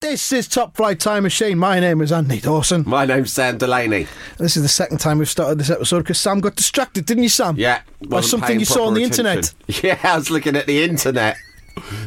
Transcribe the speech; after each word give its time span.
This 0.00 0.30
is 0.32 0.46
Top 0.46 0.76
Flight 0.76 1.00
Time 1.00 1.24
Machine. 1.24 1.58
My 1.58 1.80
name 1.80 2.00
is 2.00 2.12
Andy 2.12 2.40
Dawson. 2.40 2.84
My 2.86 3.04
name's 3.04 3.32
Sam 3.32 3.58
Delaney. 3.58 4.06
This 4.38 4.56
is 4.56 4.62
the 4.62 4.68
second 4.68 4.98
time 4.98 5.18
we've 5.18 5.28
started 5.28 5.58
this 5.58 5.70
episode 5.70 5.98
because 6.04 6.20
Sam 6.20 6.38
got 6.38 6.54
distracted, 6.54 7.04
didn't 7.04 7.24
you, 7.24 7.28
Sam? 7.28 7.56
Yeah. 7.58 7.82
By 8.06 8.20
something 8.20 8.60
you 8.60 8.64
saw 8.64 8.86
on 8.86 8.94
the 8.94 9.02
internet. 9.02 9.52
Yeah, 9.82 9.98
I 10.04 10.16
was 10.16 10.30
looking 10.30 10.54
at 10.54 10.66
the 10.68 10.84
internet. 10.84 11.36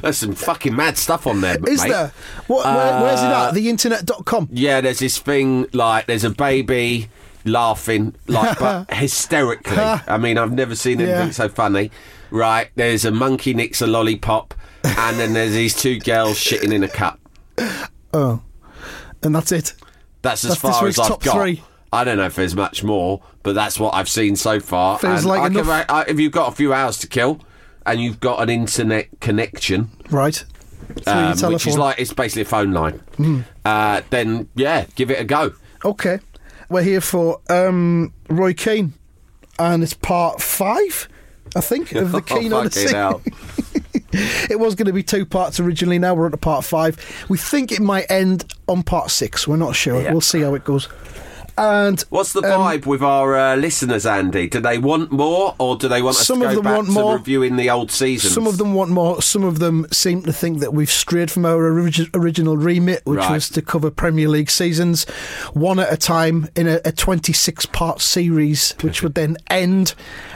There's 0.02 0.17
some 0.20 0.36
fucking 0.36 0.73
mad 0.73 0.98
stuff 0.98 1.27
on 1.27 1.41
there, 1.41 1.58
Is 1.67 1.81
mate. 1.84 1.90
there? 1.90 2.14
What, 2.48 2.66
where, 2.66 3.02
where's 3.02 3.20
it 3.20 3.26
Uh, 3.26 3.50
at? 3.50 3.54
Theinternet.com. 3.55 4.48
Yeah, 4.53 4.80
there's 4.80 5.00
this 5.00 5.17
thing 5.17 5.67
like 5.73 6.05
there's 6.05 6.23
a 6.23 6.30
baby 6.30 7.09
laughing 7.44 8.16
like 8.28 8.58
but 8.58 8.89
hysterically. 8.94 9.76
I 9.78 10.17
mean, 10.17 10.38
I've 10.38 10.53
never 10.53 10.76
seen 10.76 11.02
anything 11.02 11.28
Yeah. 11.28 11.31
so 11.31 11.50
funny. 11.50 11.92
Right, 12.30 12.70
there's 12.76 13.03
a 13.03 13.11
monkey 13.11 13.53
nicks 13.53 13.81
a 13.81 13.88
lollipop, 13.88 14.53
and 14.86 15.20
then 15.20 15.33
there's 15.33 15.52
these 15.52 15.76
two 15.76 16.00
girls 16.00 16.38
shitting 16.38 16.72
in 16.73 16.83
a 16.83 16.88
cup. 16.88 17.17
Oh. 18.14 18.42
And 19.23 19.36
that's 19.36 19.52
it. 19.52 19.73
That's 20.22 20.44
as 20.45 20.52
That's 20.59 20.62
far 20.62 20.88
as 20.88 21.00
I've 21.00 21.20
got. 21.20 21.36
three. 21.38 21.64
I 21.94 22.04
don't 22.04 22.17
know 22.17 22.26
if 22.26 22.36
there's 22.36 22.56
much 22.56 22.84
more, 22.84 23.22
but 23.44 23.54
that's 23.54 23.80
what 23.80 23.94
I've 23.94 24.09
seen 24.09 24.36
so 24.36 24.59
far. 24.59 24.98
Feels 25.00 25.20
And 25.22 25.26
like 25.28 25.42
I 25.42 25.48
can 25.50 25.58
enough. 25.58 25.86
I- 25.90 26.04
if 26.08 26.20
you've 26.20 26.32
got 26.32 26.52
a 26.52 26.56
few 26.56 26.73
hours 26.73 26.98
to 27.00 27.08
kill, 27.08 27.42
and 27.86 28.00
you've 28.00 28.20
got 28.20 28.42
an 28.42 28.50
internet 28.50 29.08
connection, 29.20 29.89
Right. 30.09 30.44
Um, 31.08 31.38
which 31.52 31.67
is. 31.67 31.78
Like 31.78 32.00
it's 32.00 32.14
basically 32.14 32.44
a 32.44 32.45
phone 32.45 32.72
line, 32.72 33.02
uh, 33.66 34.02
then 34.09 34.50
yeah, 34.56 34.86
give 34.95 35.09
it 35.09 35.20
a 35.20 35.23
go. 35.23 35.54
Okay. 35.86 36.20
We're 36.70 36.84
here 36.84 37.02
for 37.02 37.39
um, 37.50 38.14
Roy 38.30 38.54
Keane, 38.54 38.94
and 39.59 39.84
it's 39.84 39.94
part 39.94 40.42
five, 40.42 41.08
I 41.56 41.62
think, 41.62 41.94
of 41.94 42.12
the 42.12 42.22
Keane 42.22 42.54
oh, 42.54 42.59
Odyssey. 42.59 42.94
It 44.14 44.59
was 44.59 44.76
going 44.76 44.88
to 44.88 44.94
be 44.94 45.04
two 45.04 45.26
parts 45.26 45.59
originally. 45.59 46.00
Now 46.00 46.14
we're 46.14 46.26
on 46.26 46.31
to 46.31 46.38
part 46.38 46.64
five. 46.66 46.98
We 47.30 47.38
think 47.38 47.72
it 47.72 47.81
might 47.81 48.09
end 48.09 48.54
on 48.67 48.84
part 48.84 49.12
six. 49.12 49.48
We're 49.48 49.58
not 49.58 49.76
sure. 49.76 50.02
Yeah. 50.02 50.12
We'll 50.12 50.22
see 50.22 50.42
how 50.42 50.54
it 50.56 50.64
goes. 50.64 50.88
And 51.58 52.00
What's 52.09 52.32
the 52.32 52.39
um, 52.39 52.62
vibe 52.62 52.86
with 52.86 53.04
our 53.04 53.36
uh, 53.38 53.56
listeners, 53.58 54.06
Andy? 54.06 54.48
Do 54.48 54.62
they 54.62 54.78
want 54.78 55.12
more, 55.12 55.54
or 55.59 55.76
do 55.76 55.89
they 55.89 56.02
want 56.02 56.16
us 56.16 56.26
Some 56.26 56.39
to 56.39 56.48
of 56.48 56.56
them 56.56 56.64
back 56.64 56.76
want 56.78 56.88
to 56.88 56.94
more. 56.94 57.16
reviewing 57.17 57.58
the 57.58 57.70
old 57.70 57.92
seasons? 57.92 58.34
Some 58.34 58.48
of 58.48 58.58
them 58.58 58.73
want 58.73 58.89
more. 58.89 59.22
Some 59.22 59.44
of 59.44 59.59
them 59.59 59.86
seem 59.92 60.23
to 60.23 60.32
think 60.34 60.59
that 60.59 60.73
we've 60.73 60.89
strayed 60.89 61.30
from 61.30 61.45
our 61.45 61.58
origi- 61.70 62.09
original 62.16 62.56
remit, 62.56 63.02
which 63.06 63.20
Right. 63.20 63.32
was 63.34 63.50
to 63.50 63.62
cover 63.62 63.92
Premier 63.92 64.30
League 64.30 64.50
seasons 64.50 65.04
one 65.54 65.78
at 65.78 65.92
a 65.92 65.98
time 65.98 66.48
in 66.56 66.67
a, 66.70 66.80
a 66.86 66.94
26 66.94 67.66
part 67.67 68.00
series, 68.00 68.73
which 68.82 69.04
would 69.04 69.16
then 69.16 69.36
end 69.50 69.94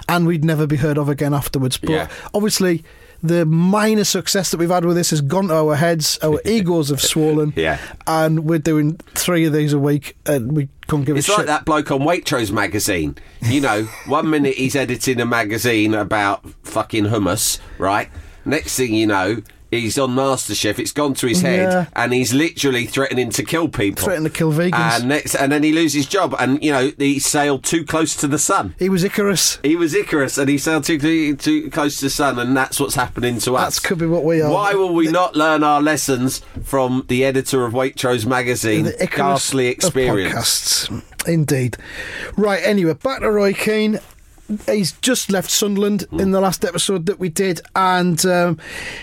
and 0.10 0.28
we'd 0.28 0.44
never 0.44 0.68
be 0.68 0.76
heard 0.76 0.98
of 0.98 1.08
again 1.08 1.34
afterwards. 1.34 1.78
But 1.78 1.90
Yeah. 1.92 2.08
obviously, 2.34 2.84
the 3.28 3.46
minor 3.46 4.04
success 4.04 4.52
that 4.52 4.58
we've 4.58 4.70
had 4.70 4.86
with 4.86 4.96
this 4.96 5.10
has 5.10 5.22
gone 5.22 5.48
to 5.48 5.56
our 5.56 5.76
heads. 5.76 6.18
Our 6.22 6.42
egos 6.46 6.90
have 6.90 7.02
swollen. 7.02 7.54
Yeah. 7.66 7.80
And 8.06 8.46
we're 8.46 8.60
doing 8.60 8.98
three 9.16 9.46
of 9.46 9.54
these 9.54 9.74
a 9.74 9.80
week 9.80 10.18
and 10.26 10.56
we 10.56 10.68
can't 10.88 11.06
give 11.06 11.16
a 11.16 11.22
shit. 11.22 11.30
It's 11.30 11.30
a 11.30 11.32
like 11.32 11.40
shit. 11.42 11.48
that 11.48 11.66
bloke 11.66 11.90
on 11.90 12.02
Waitrose 12.02 12.52
magazine. 12.52 13.18
You 13.42 13.62
know, 13.62 13.84
one 14.08 14.30
minute 14.30 14.56
he's 14.56 14.76
editing 14.76 15.20
a 15.22 15.26
magazine 15.26 15.94
about 15.94 16.48
fucking 16.64 17.06
hummus, 17.06 17.60
right? 17.78 18.10
Next 18.44 18.76
thing 18.76 18.94
you 18.94 19.08
know, 19.08 19.42
he's 19.72 19.98
on 19.98 20.12
MasterChef. 20.16 20.80
It's 20.80 20.92
gone 20.92 21.14
to 21.16 21.28
his 21.28 21.42
head, 21.42 21.70
Yeah. 21.72 21.86
and 21.96 22.14
he's 22.14 22.34
literally 22.34 22.86
threatening 22.86 23.30
to 23.32 23.44
kill 23.44 23.68
people. 23.68 24.04
Threatening 24.06 24.32
to 24.32 24.38
kill 24.38 24.52
vegans. 24.52 24.74
And 25.00 25.08
next, 25.10 25.36
and 25.36 25.52
then 25.52 25.64
he 25.64 25.72
loses 25.74 25.94
his 25.94 26.06
job, 26.08 26.36
and 26.40 26.64
you 26.64 26.72
know 26.72 26.92
he 26.98 27.20
sailed 27.20 27.64
too 27.64 27.84
close 27.86 28.16
to 28.18 28.28
the 28.28 28.40
sun. 28.40 28.76
He 28.80 28.90
was 28.90 29.04
Icarus. 29.04 29.60
He 29.64 29.76
was 29.76 29.94
Icarus, 29.94 30.38
and 30.38 30.50
he 30.50 30.58
sailed 30.58 30.84
too 30.86 31.36
too 31.36 31.70
close 31.70 31.98
to 32.00 32.06
the 32.06 32.10
sun, 32.10 32.40
and 32.40 32.56
that's 32.56 32.80
what's 32.80 32.96
happening 32.96 33.40
to 33.40 33.56
us. 33.56 33.80
That 33.80 33.88
could 33.88 33.98
be 34.00 34.06
what 34.06 34.24
we 34.24 34.42
are. 34.42 34.52
Why 34.52 34.74
will 34.74 34.94
we 34.94 35.08
not 35.08 35.36
learn 35.36 35.64
our 35.64 35.82
lessons 35.82 36.42
from 36.64 37.06
the 37.08 37.24
editor 37.26 37.66
of 37.66 37.74
Waitrose 37.74 38.26
magazine? 38.26 38.86
The 38.86 39.04
Icarus 39.04 39.18
Ghastly 39.52 39.68
of 39.68 39.74
experience. 39.74 40.88
podcasts. 40.88 41.04
Indeed. 41.28 41.78
Right, 42.38 42.62
anyway, 42.64 42.94
back 42.94 43.22
to 43.22 43.32
Roy 43.32 43.54
Keane. 43.54 44.00
He's 44.68 44.92
just 45.02 45.32
left 45.32 45.50
Sunderland 45.50 46.06
in 46.12 46.30
the 46.30 46.40
last 46.40 46.64
episode 46.64 47.08
that 47.08 47.18
we 47.20 47.30
did, 47.30 47.62
and 47.76 48.24
um, 48.28 48.60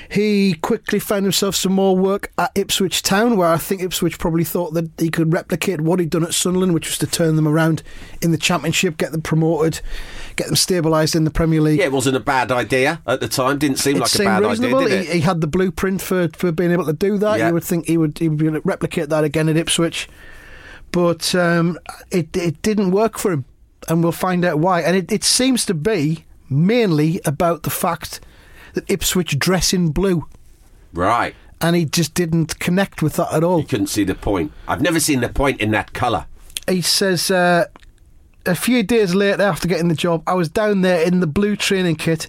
he 0.08 0.54
quickly 0.54 1.00
found 1.00 1.25
himself 1.25 1.56
some 1.56 1.72
more 1.72 1.97
work 1.97 2.30
at 2.38 2.53
Ipswich 2.54 3.03
Town, 3.03 3.36
where 3.36 3.48
I 3.48 3.56
think 3.56 3.82
Ipswich 3.82 4.20
probably 4.20 4.44
thought 4.44 4.72
that 4.75 4.88
he 4.98 5.08
could 5.10 5.32
replicate 5.32 5.81
what 5.81 5.98
he'd 5.98 6.10
done 6.10 6.22
at 6.22 6.32
Sunderland, 6.32 6.75
which 6.75 6.86
was 6.86 6.98
to 6.98 7.08
turn 7.08 7.34
them 7.34 7.48
around 7.48 7.82
in 8.20 8.31
the 8.31 8.38
Championship, 8.38 8.97
get 8.98 9.10
them 9.10 9.20
promoted, 9.22 9.81
get 10.36 10.47
them 10.47 10.54
stabilised 10.54 11.16
in 11.16 11.25
the 11.25 11.31
Premier 11.32 11.60
League. 11.60 11.81
Yeah, 11.81 11.86
it 11.86 11.92
wasn't 11.92 12.16
a 12.16 12.20
bad 12.20 12.52
idea 12.52 13.02
at 13.04 13.19
the 13.20 13.26
time. 13.26 13.58
Didn't 13.58 13.78
seem 13.81 13.97
It 13.97 14.00
like 14.02 14.14
a 14.14 14.19
bad 14.19 14.42
reasonable. 14.44 14.78
idea, 14.78 14.88
did 14.98 15.04
he, 15.06 15.10
it? 15.10 15.14
he 15.16 15.20
had 15.22 15.41
the 15.41 15.48
blueprint 15.48 16.00
for, 16.00 16.28
for 16.36 16.52
being 16.52 16.70
able 16.70 16.86
to 16.86 16.92
do 16.92 17.19
that. 17.19 17.41
Yeah. 17.41 17.48
You 17.48 17.54
would 17.54 17.64
think 17.64 17.86
he 17.86 17.97
would 17.98 18.16
he 18.19 18.28
would 18.28 18.38
be 18.38 18.47
able 18.47 18.60
to 18.60 18.69
replicate 18.69 19.08
that 19.08 19.25
again 19.25 19.48
at 19.48 19.56
Ipswich, 19.56 20.08
but 20.92 21.34
um, 21.34 21.81
it 22.12 22.36
it 22.36 22.62
didn't 22.62 22.92
work 22.92 23.19
for 23.19 23.32
him, 23.32 23.44
and 23.88 24.03
we'll 24.03 24.12
find 24.12 24.44
out 24.44 24.59
why. 24.59 24.81
And 24.82 24.97
it, 24.97 25.10
it 25.12 25.25
seems 25.25 25.65
to 25.66 25.75
be 25.75 26.25
mainly 26.48 27.20
about 27.25 27.62
the 27.62 27.70
fact 27.70 28.20
that 28.75 28.91
Ipswich 28.91 29.38
dress 29.38 29.72
in 29.72 29.91
blue, 29.91 30.26
Right. 30.93 31.34
and 31.60 31.76
he 31.76 31.84
just 31.84 32.15
didn't 32.15 32.59
connect 32.59 33.03
with 33.03 33.15
that 33.16 33.32
at 33.32 33.44
all. 33.44 33.60
You 33.60 33.66
couldn't 33.66 33.87
see 33.88 34.04
the 34.04 34.15
point. 34.15 34.53
I've 34.69 34.81
never 34.82 35.00
seen 35.00 35.20
the 35.20 35.28
point 35.28 35.60
in 35.60 35.70
that 35.72 35.93
colour. 35.93 36.26
He 36.69 36.81
says. 36.82 37.31
Uh, 37.31 37.65
a 38.44 38.56
few 38.56 38.82
days 38.82 39.15
later, 39.15 39.41
after 39.43 39.69
getting 39.69 39.87
the 39.87 39.94
job, 39.94 40.25
I 40.26 40.34
was 40.34 40.49
down 40.49 40.81
there 40.81 41.00
in 41.06 41.20
the 41.20 41.28
blue 41.28 41.54
training 41.54 41.94
kit, 41.94 42.26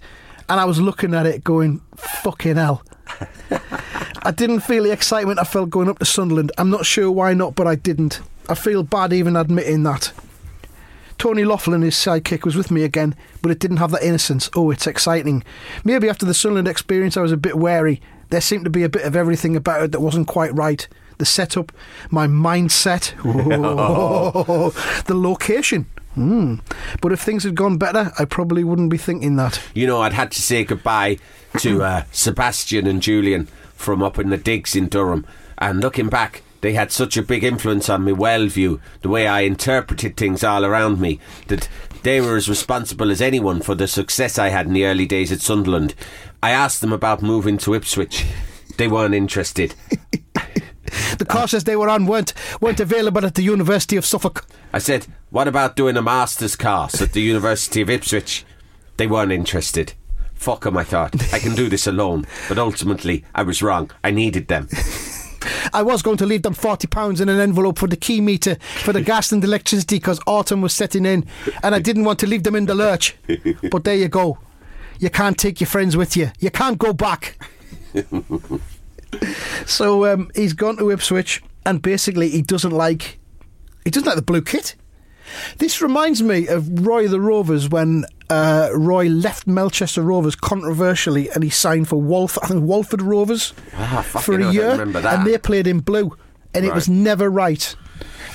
and 0.48 0.60
I 0.60 0.66
was 0.66 0.80
looking 0.80 1.16
at 1.16 1.26
it, 1.26 1.44
going, 1.44 1.82
"Fucking 1.96 2.56
hell." 2.56 2.84
I 4.24 4.32
didn't 4.32 4.60
feel 4.62 4.84
the 4.84 4.92
excitement 4.92 5.40
I 5.40 5.44
felt 5.44 5.70
going 5.72 5.90
up 5.90 5.98
to 6.00 6.06
Sunderland. 6.06 6.52
I'm 6.60 6.70
not 6.70 6.86
sure 6.86 7.12
why 7.12 7.34
not, 7.34 7.56
but 7.56 7.66
I 7.66 7.74
didn't. 7.76 8.22
I 8.48 8.54
feel 8.56 8.84
bad 8.84 9.12
even 9.12 9.36
admitting 9.36 9.82
that. 9.84 10.14
Tony 11.24 11.44
Loughlan, 11.44 11.84
his 11.84 11.96
sidekick, 11.96 12.44
was 12.44 12.58
with 12.58 12.70
me 12.70 12.84
again, 12.84 13.16
but 13.42 13.50
it 13.50 13.58
didn't 13.58 13.78
have 13.78 13.92
that 13.92 14.04
innocence. 14.04 14.50
Oh, 14.58 14.72
it's 14.72 14.86
exciting. 14.86 15.42
Maybe 15.86 16.10
after 16.10 16.26
the 16.26 16.34
Sunderland 16.34 16.68
experience, 16.68 17.16
I 17.16 17.22
was 17.22 17.32
a 17.32 17.38
bit 17.38 17.58
wary. 17.58 18.02
There 18.30 18.42
seemed 18.42 18.66
to 18.66 18.70
be 18.70 18.84
a 18.84 18.90
bit 18.90 19.04
of 19.04 19.16
everything 19.16 19.56
about 19.56 19.84
it 19.84 19.94
that 19.94 20.02
wasn't 20.02 20.28
quite 20.28 20.54
right. 20.54 20.86
The 21.20 21.26
setup, 21.26 21.72
my 22.12 22.28
mindset, 22.28 23.14
oh, 23.24 24.72
the 25.06 25.16
location. 25.16 25.86
Hmm. 26.16 26.56
But 27.02 27.14
if 27.14 27.22
things 27.22 27.46
had 27.46 27.56
gone 27.56 27.78
better, 27.78 28.12
I 28.20 28.26
probably 28.26 28.66
wouldn't 28.66 28.90
be 28.90 28.98
thinking 28.98 29.38
that. 29.38 29.62
You 29.74 29.88
know, 29.88 30.02
I'd 30.02 30.12
had 30.12 30.30
to 30.32 30.42
say 30.42 30.66
goodbye 30.66 31.20
to 31.60 31.84
uh, 31.84 32.04
Sebastian 32.12 32.86
and 32.86 33.02
Julian 33.02 33.46
from 33.76 34.04
up 34.04 34.20
in 34.20 34.30
the 34.30 34.38
digs 34.38 34.76
in 34.76 34.90
Durham. 34.90 35.26
And 35.58 35.80
looking 35.80 36.10
back, 36.10 36.44
they 36.64 36.74
had 36.74 36.94
such 36.94 37.18
a 37.18 37.22
big 37.22 37.44
influence 37.44 37.90
on 37.90 38.06
me 38.06 38.14
worldview, 38.14 38.80
the 39.02 39.10
way 39.10 39.28
I 39.28 39.42
interpreted 39.42 40.16
things 40.16 40.46
all 40.46 40.64
around 40.64 40.98
me, 40.98 41.20
that 41.50 41.68
they 42.04 42.22
were 42.22 42.38
as 42.38 42.48
responsible 42.48 43.12
as 43.12 43.22
anyone 43.22 43.62
for 43.62 43.76
the 43.76 43.86
success 43.86 44.40
I 44.40 44.48
had 44.48 44.68
in 44.68 44.74
the 44.74 44.86
early 44.86 45.06
days 45.06 45.30
at 45.34 45.42
Sunderland. 45.42 45.94
I 46.42 46.52
asked 46.52 46.80
them 46.80 46.94
about 46.94 47.22
moving 47.22 47.58
to 47.60 47.74
Ipswich. 47.76 48.26
They 48.78 48.88
weren't 48.88 49.14
interested. 49.14 49.76
The 51.18 51.26
courses 51.26 51.64
they 51.64 51.76
were 51.76 51.90
on 51.90 52.06
weren't 52.06 52.34
weren't 52.60 52.80
available 52.80 53.26
at 53.26 53.36
the 53.36 53.44
University 53.44 53.96
of 53.98 54.06
Suffolk. 54.06 54.46
I 54.74 54.80
said, 54.80 55.08
What 55.30 55.48
about 55.48 55.76
doing 55.76 55.96
a 55.96 56.02
master's 56.02 56.56
course 56.56 57.02
at 57.02 57.14
the 57.14 57.22
University 57.22 57.82
of 57.82 57.90
Ipswich? 57.90 58.46
They 58.98 59.08
weren't 59.08 59.32
interested. 59.32 59.94
Fuck 60.34 60.64
Fuck 60.64 60.68
'em, 60.68 60.78
I 60.78 60.84
thought. 60.84 61.34
I 61.34 61.40
can 61.40 61.56
do 61.56 61.70
this 61.70 61.88
alone. 61.88 62.26
But 62.50 62.60
ultimately, 62.60 63.24
I 63.34 63.44
was 63.44 63.64
wrong. 63.64 63.92
I 64.04 64.12
needed 64.12 64.48
them. 64.48 64.68
I 65.74 65.82
was 65.82 66.02
going 66.02 66.18
to 66.18 66.26
leave 66.26 66.44
them 66.44 66.54
forty 66.54 66.88
pounds 66.88 67.22
in 67.22 67.30
an 67.30 67.40
envelope 67.40 67.80
for 67.80 67.88
the 67.88 67.98
key 67.98 68.22
meter 68.22 68.56
for 68.84 68.94
the 68.94 69.02
gas 69.12 69.32
and 69.32 69.44
electricity 69.44 69.98
because 69.98 70.20
autumn 70.28 70.62
was 70.62 70.74
setting 70.74 71.06
in, 71.06 71.26
and 71.64 71.76
I 71.76 71.80
didn't 71.80 72.06
want 72.06 72.20
to 72.20 72.28
leave 72.28 72.44
them 72.44 72.56
in 72.56 72.66
the 72.66 72.76
lurch. 72.76 73.16
But 73.72 73.84
there 73.84 73.96
you 73.96 74.08
go. 74.08 74.38
You 75.00 75.10
can't 75.10 75.38
take 75.38 75.60
your 75.60 75.68
friends 75.68 75.98
with 75.98 76.16
you. 76.16 76.32
You 76.40 76.52
can't 76.52 76.78
go 76.78 76.94
back. 76.94 77.38
So 79.66 80.12
um, 80.12 80.32
he's 80.36 80.54
gone 80.54 80.78
to 80.78 80.90
Ipswich, 80.90 81.44
and 81.66 81.82
basically 81.82 82.30
he 82.30 82.42
doesn't 82.42 82.72
like 82.72 83.20
he 83.84 83.92
doesn't 83.92 84.08
like 84.08 84.16
the 84.16 84.22
blue 84.24 84.42
kit. 84.42 84.76
This 85.58 85.82
reminds 85.82 86.22
me 86.22 86.48
of 86.48 86.86
Roy 86.86 87.08
the 87.08 87.20
Rovers 87.20 87.70
when 87.70 88.06
uh, 88.30 88.70
Roy 88.74 89.08
left 89.08 89.48
Melchester 89.48 90.02
Rovers 90.02 90.36
controversially, 90.36 91.30
and 91.30 91.44
he 91.44 91.50
signed 91.50 91.88
for 91.88 92.02
Wolf, 92.02 92.38
I 92.44 92.48
think 92.48 92.64
Walford 92.64 93.02
Rovers 93.02 93.54
Ah, 93.76 94.02
for 94.02 94.36
a 94.36 94.38
hell, 94.40 94.50
I 94.50 94.78
don't 94.78 94.94
year, 94.94 95.08
and 95.08 95.26
they 95.28 95.38
played 95.38 95.68
in 95.68 95.80
blue, 95.80 96.16
and 96.54 96.66
it 96.66 96.74
was 96.74 96.88
never 96.90 97.30
right. 97.30 97.76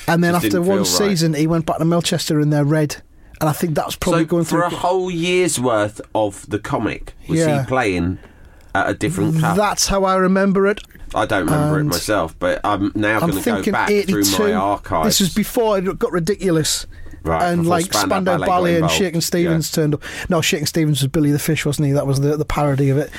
And 0.06 0.24
then 0.24 0.32
Just 0.34 0.46
after 0.46 0.62
one 0.62 0.78
right. 0.78 0.86
season, 0.86 1.34
he 1.34 1.46
went 1.46 1.66
back 1.66 1.78
to 1.78 1.84
Melchester 1.84 2.40
in 2.40 2.50
their 2.50 2.64
red, 2.64 3.02
and 3.40 3.48
I 3.48 3.52
think 3.52 3.74
that's 3.74 3.96
probably 3.96 4.22
so 4.22 4.26
going 4.26 4.44
for 4.44 4.50
through. 4.60 4.64
a 4.66 4.70
whole 4.70 5.10
year's 5.10 5.60
worth 5.60 6.00
of 6.14 6.48
the 6.48 6.58
comic, 6.58 7.14
was 7.28 7.40
Yeah. 7.40 7.62
he 7.62 7.66
playing 7.66 8.18
at 8.74 8.88
a 8.88 8.94
different 8.94 9.38
club? 9.38 9.56
That's 9.56 9.88
how 9.88 10.04
I 10.04 10.16
remember 10.16 10.66
it. 10.66 10.80
I 11.14 11.24
don't 11.26 11.46
remember 11.46 11.80
it 11.80 11.84
myself, 11.84 12.38
but 12.38 12.60
I'm 12.64 12.92
now 12.94 13.20
going 13.20 13.42
to 13.42 13.62
go 13.62 13.72
back 13.72 13.90
82. 13.90 14.24
through 14.24 14.48
my 14.48 14.52
archives. 14.54 15.06
This 15.06 15.20
was 15.20 15.34
before 15.34 15.78
it 15.78 15.98
got 15.98 16.12
ridiculous. 16.12 16.86
Right, 17.22 17.42
and 17.52 17.66
like 17.66 17.92
Spandau 17.92 18.38
Ballet 18.38 18.76
and. 18.80 18.90
Shakin' 18.90 19.20
Stevens 19.20 19.70
Yeah. 19.70 19.82
turned 19.82 19.94
up. 19.94 20.02
No, 20.28 20.40
Shakin' 20.40 20.66
Stevens 20.66 21.02
was 21.02 21.08
Billy 21.08 21.30
the 21.30 21.38
Fish, 21.38 21.64
wasn't 21.66 21.86
he? 21.88 21.92
That 21.92 22.06
was 22.06 22.20
the, 22.20 22.36
the 22.36 22.44
parody 22.44 22.90
of 22.90 22.98
it. 22.98 23.10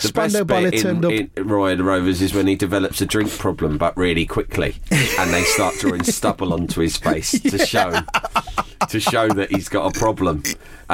The 0.00 0.12
best 0.12 0.46
Ballet 0.46 0.70
turned 0.70 1.04
in, 1.04 1.24
up. 1.24 1.30
in 1.36 1.48
Roy 1.48 1.72
and 1.72 1.80
the 1.80 1.84
Rovers 1.84 2.22
is 2.22 2.32
when 2.32 2.46
he 2.46 2.56
develops 2.56 3.00
a 3.00 3.06
drink 3.06 3.30
problem, 3.30 3.76
but 3.78 3.96
really 3.96 4.24
quickly, 4.26 4.76
and 4.90 5.32
they 5.32 5.42
start 5.44 5.74
drawing 5.78 6.04
stubble 6.04 6.52
onto 6.52 6.80
his 6.80 6.96
face 6.96 7.32
to 7.32 7.58
show 7.66 7.92
to 8.88 8.98
show 9.00 9.28
that 9.28 9.50
he's 9.50 9.68
got 9.68 9.94
a 9.94 9.98
problem. 9.98 10.42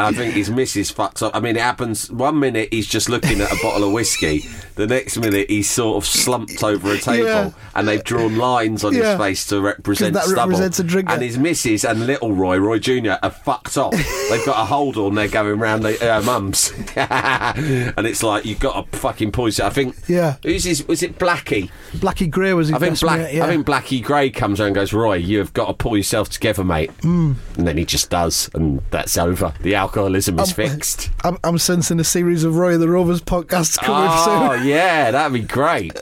I 0.05 0.13
think 0.13 0.35
his 0.35 0.51
missus 0.51 0.93
fucks 0.93 1.23
up. 1.23 1.35
I 1.35 1.41
mean, 1.41 1.57
it 1.57 1.63
happens. 1.63 2.11
One 2.11 2.39
minute 2.39 2.69
he's 2.73 2.87
just 2.87 3.09
looking 3.09 3.41
at 3.41 3.51
a 3.51 3.57
bottle 3.63 3.85
of 3.85 3.93
whiskey, 3.93 4.45
the 4.75 4.87
next 4.87 5.17
minute 5.19 5.49
he's 5.51 5.71
sort 5.71 5.97
of 5.97 6.07
slumped 6.07 6.63
over 6.63 6.93
a 6.93 6.99
table, 6.99 7.27
Yeah. 7.27 7.51
and 7.75 7.89
they've 7.89 8.05
drawn 8.05 8.37
lines 8.37 8.85
on 8.85 8.95
Yeah. 8.95 9.11
his 9.13 9.19
face 9.19 9.47
to 9.47 9.61
represent 9.61 10.15
that 10.15 10.25
stubble. 10.25 10.53
represents 10.59 10.81
a. 10.81 10.87
And 11.09 11.23
his 11.23 11.39
missus 11.39 11.85
and 11.85 12.07
little 12.07 12.33
Roy, 12.33 12.59
Roy 12.59 12.79
Junior, 12.79 13.19
are 13.23 13.31
fucked 13.31 13.77
off. 13.79 13.93
They've 14.31 14.45
got 14.45 14.61
a 14.61 14.65
hold 14.65 14.97
on. 14.97 15.15
They're 15.15 15.29
going 15.29 15.59
round 15.59 15.83
the 15.85 16.17
uh, 16.17 16.23
mums, 16.23 16.73
and 16.97 18.07
it's 18.07 18.23
like 18.23 18.45
you've 18.45 18.61
got 18.61 18.87
a 18.93 18.97
fucking 18.97 19.33
poison. 19.33 19.67
I 19.67 19.71
think. 19.71 19.97
Yeah. 20.09 20.37
Who's 20.43 20.65
his? 20.65 20.87
Was 20.87 21.03
it 21.03 21.19
Blackie? 21.19 21.71
Blackie 21.95 22.31
Gray 22.31 22.53
was 22.53 22.71
I 22.73 22.79
think 22.79 23.01
Black. 23.01 23.33
yeah. 23.33 23.45
I 23.45 23.49
think 23.49 23.67
Blackie 23.67 24.03
Gray 24.03 24.31
comes 24.31 24.61
around 24.61 24.69
and 24.69 24.75
goes, 24.77 24.93
Roy, 24.93 25.15
you 25.15 25.39
have 25.39 25.53
got 25.53 25.67
to 25.67 25.73
pull 25.75 25.97
yourself 25.97 26.29
together, 26.29 26.65
mate. 26.65 26.91
Mm. 26.99 27.37
And 27.57 27.67
then 27.67 27.77
he 27.77 27.85
just 27.85 28.11
does, 28.11 28.51
and 28.55 28.81
that's 28.91 29.17
over. 29.17 29.53
The 29.61 29.75
alcoholism 29.87 30.39
is 30.41 30.49
Um, 30.51 30.55
fixed. 30.55 31.11
I'm, 31.23 31.39
I'm 31.45 31.59
sensing 31.59 32.01
a 32.01 32.05
series 32.05 32.43
of 32.45 32.57
Roy 32.57 32.77
the 32.77 32.89
Rovers 32.89 33.21
podcasts 33.21 33.79
coming 33.79 34.09
Oh 34.13 34.57
soon. 34.57 34.67
yeah, 34.67 35.11
that'd 35.13 35.33
be 35.33 35.47
great. 35.47 35.93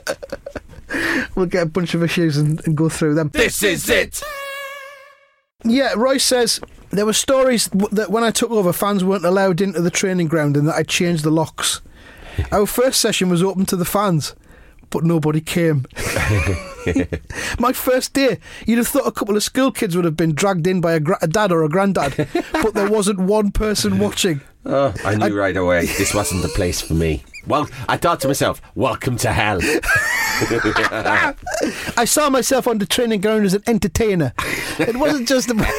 We'll 1.35 1.45
get 1.45 1.63
a 1.63 1.69
bunch 1.69 1.93
of 1.93 2.03
issues 2.03 2.37
and, 2.37 2.61
and 2.65 2.75
go 2.75 2.89
through 2.89 3.15
them. 3.15 3.29
this 3.29 3.61
is 3.63 3.89
it. 3.89 4.21
Yeah, 5.63 5.93
Roy 5.95 6.17
says 6.17 6.59
there 6.91 7.05
were 7.05 7.13
stories 7.13 7.67
that 7.91 8.09
when 8.09 8.23
I 8.23 8.31
took 8.31 8.51
over, 8.51 8.71
fans 8.73 9.03
weren't 9.03 9.25
allowed 9.25 9.61
into 9.61 9.81
the 9.81 9.91
training 9.91 10.27
ground 10.27 10.57
and 10.57 10.67
that 10.67 10.75
I 10.75 10.83
changed 10.83 11.23
the 11.23 11.31
locks. 11.31 11.81
Our 12.51 12.65
first 12.65 12.99
session 13.01 13.29
was 13.29 13.43
open 13.43 13.65
to 13.67 13.75
the 13.75 13.85
fans, 13.85 14.35
but 14.89 15.03
nobody 15.03 15.41
came. 15.41 15.85
My 17.59 17.73
first 17.73 18.13
day, 18.13 18.39
you'd 18.65 18.77
have 18.77 18.87
thought 18.87 19.07
a 19.07 19.11
couple 19.11 19.35
of 19.35 19.43
school 19.43 19.71
kids 19.71 19.95
would 19.95 20.05
have 20.05 20.17
been 20.17 20.33
dragged 20.33 20.67
in 20.67 20.81
by 20.81 20.93
a, 20.93 20.99
gra- 20.99 21.17
a 21.21 21.27
dad 21.27 21.51
or 21.51 21.63
a 21.63 21.69
granddad, 21.69 22.15
but 22.51 22.73
there 22.73 22.89
wasn't 22.89 23.19
one 23.19 23.51
person 23.51 23.99
watching. 23.99 24.41
Oh, 24.65 24.93
I 25.03 25.15
knew 25.15 25.37
right 25.37 25.55
away 25.55 25.85
this 25.85 26.13
wasn't 26.13 26.41
the 26.41 26.49
place 26.49 26.81
for 26.81 26.95
me. 26.95 27.23
Well, 27.45 27.69
I 27.87 27.97
thought 27.97 28.21
to 28.21 28.27
myself, 28.27 28.59
"Welcome 28.73 29.17
to 29.17 29.31
hell." 29.31 29.59
I 31.95 32.05
saw 32.05 32.31
myself 32.31 32.67
on 32.67 32.79
the 32.79 32.87
training 32.87 33.21
ground 33.21 33.45
as 33.45 33.53
an 33.53 33.61
entertainer. 33.67 34.33
It 34.79 34.95
wasn't 34.97 35.27
just 35.27 35.51
about, 35.51 35.71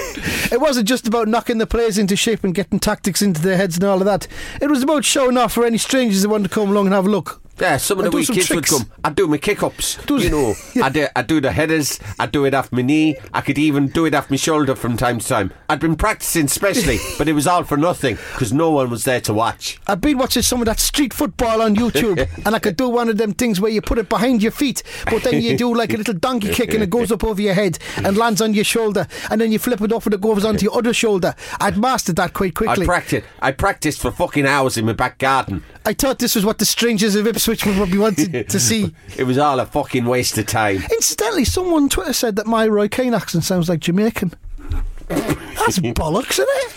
it 0.52 0.60
wasn't 0.60 0.86
just 0.86 1.08
about 1.08 1.26
knocking 1.26 1.58
the 1.58 1.66
players 1.66 1.98
into 1.98 2.14
shape 2.14 2.44
and 2.44 2.54
getting 2.54 2.78
tactics 2.78 3.20
into 3.20 3.42
their 3.42 3.56
heads 3.56 3.74
and 3.76 3.84
all 3.84 3.98
of 3.98 4.04
that. 4.04 4.28
It 4.60 4.70
was 4.70 4.84
about 4.84 5.04
showing 5.04 5.36
off 5.36 5.54
for 5.54 5.66
any 5.66 5.78
strangers 5.78 6.22
that 6.22 6.28
wanted 6.28 6.48
to 6.48 6.54
come 6.54 6.70
along 6.70 6.86
and 6.86 6.94
have 6.94 7.06
a 7.06 7.10
look. 7.10 7.42
Yeah, 7.58 7.78
some 7.78 7.98
of 7.98 8.04
the 8.04 8.10
wee 8.10 8.26
kids 8.26 8.46
tricks. 8.46 8.70
would 8.72 8.82
come. 8.82 8.90
I'd 9.02 9.14
do 9.14 9.26
my 9.26 9.38
kick 9.38 9.62
ups. 9.62 9.98
You 10.08 10.30
know, 10.30 10.54
I 10.82 10.90
do, 10.90 11.06
I 11.16 11.22
do 11.22 11.40
the 11.40 11.52
headers. 11.52 11.98
I'd 12.18 12.30
do 12.32 12.44
it 12.44 12.52
off 12.52 12.70
my 12.70 12.82
knee. 12.82 13.16
I 13.32 13.40
could 13.40 13.56
even 13.56 13.88
do 13.88 14.04
it 14.04 14.14
off 14.14 14.30
my 14.30 14.36
shoulder 14.36 14.74
from 14.74 14.96
time 14.96 15.18
to 15.20 15.26
time. 15.26 15.52
I'd 15.68 15.80
been 15.80 15.96
practicing 15.96 16.48
specially, 16.48 16.98
but 17.18 17.28
it 17.28 17.32
was 17.32 17.46
all 17.46 17.64
for 17.64 17.78
nothing 17.78 18.16
because 18.32 18.52
no 18.52 18.70
one 18.70 18.90
was 18.90 19.04
there 19.04 19.20
to 19.22 19.32
watch. 19.32 19.78
I've 19.86 20.02
been 20.02 20.18
watching 20.18 20.42
some 20.42 20.60
of 20.60 20.66
that 20.66 20.80
street 20.80 21.14
football 21.14 21.62
on 21.62 21.76
YouTube, 21.76 22.28
and 22.46 22.54
I 22.54 22.58
could 22.58 22.76
do 22.76 22.90
one 22.90 23.08
of 23.08 23.16
them 23.16 23.32
things 23.32 23.60
where 23.60 23.70
you 23.70 23.80
put 23.80 23.98
it 23.98 24.08
behind 24.10 24.42
your 24.42 24.52
feet, 24.52 24.82
but 25.06 25.22
then 25.22 25.40
you 25.40 25.56
do 25.56 25.74
like 25.74 25.94
a 25.94 25.96
little 25.96 26.14
donkey 26.14 26.52
kick 26.52 26.74
and 26.74 26.82
it 26.82 26.90
goes 26.90 27.10
up 27.10 27.24
over 27.24 27.40
your 27.40 27.54
head 27.54 27.78
and 27.96 28.18
lands 28.18 28.42
on 28.42 28.52
your 28.52 28.64
shoulder, 28.64 29.06
and 29.30 29.40
then 29.40 29.50
you 29.50 29.58
flip 29.58 29.80
it 29.80 29.92
off 29.92 30.04
and 30.04 30.14
it 30.14 30.20
goes 30.20 30.44
onto 30.44 30.64
your 30.64 30.76
other 30.76 30.92
shoulder. 30.92 31.34
I'd 31.58 31.78
mastered 31.78 32.16
that 32.16 32.34
quite 32.34 32.54
quickly. 32.54 32.82
I 32.82 32.86
practiced. 32.86 33.26
I 33.40 33.52
practiced 33.52 34.00
for 34.02 34.10
fucking 34.10 34.46
hours 34.46 34.76
in 34.76 34.84
my 34.84 34.92
back 34.92 35.18
garden. 35.18 35.64
I 35.86 35.92
thought 35.92 36.18
this 36.18 36.34
was 36.34 36.44
what 36.44 36.58
the 36.58 36.64
strangers 36.66 37.14
of 37.14 37.26
Ipswich 37.26 37.45
would 37.48 37.90
be 37.90 37.98
wanted 37.98 38.48
to 38.50 38.60
see. 38.60 38.94
It 39.16 39.24
was 39.24 39.38
all 39.38 39.60
a 39.60 39.66
fucking 39.66 40.04
waste 40.04 40.38
of 40.38 40.46
time. 40.46 40.82
Incidentally, 40.92 41.44
someone 41.44 41.84
on 41.84 41.88
Twitter 41.88 42.12
said 42.12 42.36
that 42.36 42.46
my 42.46 42.66
Roy 42.66 42.88
Keane 42.88 43.14
accent 43.14 43.44
sounds 43.44 43.68
like 43.68 43.80
Jamaican. 43.80 44.32
That's 45.08 45.78
bollocks, 45.78 46.32
isn't 46.32 46.48
it? 46.48 46.72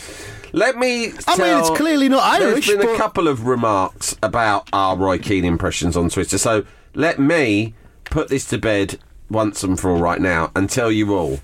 Let 0.54 0.78
me. 0.78 1.12
I 1.28 1.38
mean, 1.38 1.58
it's 1.60 1.70
clearly 1.72 2.10
not 2.10 2.24
Irish, 2.24 2.68
There's 2.68 2.80
been 2.80 2.96
a 2.96 2.98
couple 2.98 3.28
of 3.28 3.46
remarks 3.46 4.16
about 4.24 4.68
our 4.74 4.96
Roy 4.98 5.20
Keane 5.20 5.46
impressions 5.46 5.96
on 5.96 6.10
Twitter, 6.10 6.38
so 6.38 6.66
let 6.96 7.20
me 7.20 7.76
put 8.06 8.30
this 8.30 8.46
to 8.50 8.58
bed 8.58 9.00
once 9.30 9.64
and 9.64 9.80
for 9.80 9.92
all 9.92 10.00
right 10.02 10.20
now 10.20 10.52
and 10.56 10.70
tell 10.70 10.92
you 10.92 11.14
all. 11.16 11.40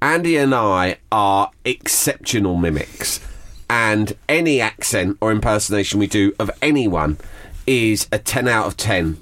Andy 0.00 0.36
and 0.36 0.54
I 0.54 0.98
are 1.10 1.50
exceptional 1.64 2.56
mimics, 2.56 3.20
and 3.68 4.16
any 4.28 4.60
accent 4.60 5.16
or 5.20 5.32
impersonation 5.32 5.98
we 5.98 6.06
do 6.06 6.32
of 6.38 6.50
anyone 6.62 7.18
is 7.66 8.08
a 8.12 8.18
10 8.18 8.48
out 8.48 8.66
of 8.66 8.76
10 8.76 9.18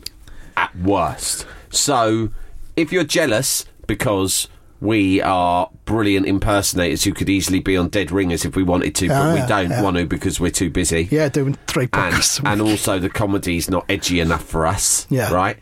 at 0.56 0.74
worst. 0.76 1.46
So, 1.70 2.30
if 2.76 2.92
you're 2.92 3.04
jealous 3.04 3.64
because 3.86 4.48
we 4.80 5.22
are 5.22 5.70
brilliant 5.84 6.26
impersonators 6.26 7.04
who 7.04 7.12
could 7.14 7.28
easily 7.28 7.60
be 7.60 7.76
on 7.76 7.88
Dead 7.88 8.10
Ringers 8.10 8.44
if 8.44 8.56
we 8.56 8.62
wanted 8.64 8.94
to, 8.96 9.08
but 9.08 9.40
we 9.40 9.46
don't 9.46 9.70
yeah. 9.70 9.82
want 9.82 9.96
to 9.96 10.06
because 10.06 10.40
we're 10.40 10.50
too 10.50 10.70
busy. 10.70 11.08
Yeah, 11.10 11.28
doing 11.28 11.56
three 11.68 11.88
And, 11.92 12.14
podcasts. 12.14 12.44
a 12.44 12.48
and 12.48 12.60
also 12.60 12.98
the 12.98 13.08
comedy's 13.08 13.70
not 13.70 13.84
edgy 13.88 14.18
enough 14.18 14.44
for 14.44 14.66
us. 14.66 15.06
Yeah. 15.08 15.32
Right? 15.32 15.56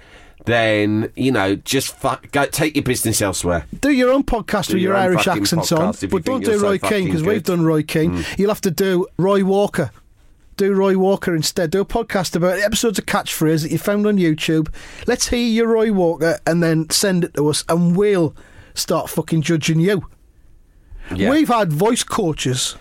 Then, 0.46 1.12
you 1.16 1.32
know, 1.32 1.54
just 1.56 1.94
fuck, 1.96 2.30
go, 2.32 2.46
take 2.46 2.74
your 2.74 2.82
business 2.82 3.20
elsewhere. 3.20 3.66
do 3.80 3.90
your 3.90 4.10
own 4.10 4.22
podcast 4.24 4.68
Do 4.68 4.74
with 4.74 4.82
your, 4.82 4.94
your 4.94 4.96
Irish 4.96 5.28
accents 5.28 5.70
on, 5.70 5.92
podcast 5.92 6.02
if 6.02 6.02
you 6.04 6.08
but 6.18 6.24
don't 6.24 6.42
do 6.42 6.52
you're 6.52 6.60
so 6.60 6.66
Roy 6.66 6.78
Keane 6.78 7.04
because 7.04 7.22
we've. 7.22 7.42
Mm. 7.42 7.46
done 7.46 7.62
Roy 7.62 7.82
Keane. 7.82 8.24
You'll 8.38 8.50
have 8.50 8.62
to 8.62 8.70
do 8.70 9.06
Roy 9.18 9.44
Walker. 9.44 9.90
Do 10.60 10.74
Roy 10.74 10.98
Walker 10.98 11.34
instead. 11.34 11.70
Do 11.70 11.80
a 11.80 11.86
podcast 11.86 12.36
about 12.36 12.58
episodes 12.58 12.98
of 12.98 13.06
catchphrase 13.06 13.62
that 13.62 13.70
you 13.70 13.78
found 13.78 14.06
on 14.06 14.18
YouTube. 14.18 14.68
Let's 15.06 15.28
hear 15.28 15.38
your 15.48 15.68
Roy 15.68 15.90
Walker 15.90 16.38
and 16.46 16.62
then 16.62 16.90
send 16.90 17.24
it 17.24 17.32
to 17.36 17.48
us, 17.48 17.64
and 17.66 17.96
we'll 17.96 18.36
start 18.74 19.08
fucking 19.08 19.40
judging 19.40 19.80
you. 19.80 20.06
Yeah. 21.16 21.30
We've 21.30 21.48
had 21.48 21.72
voice 21.72 22.02
coaches 22.04 22.76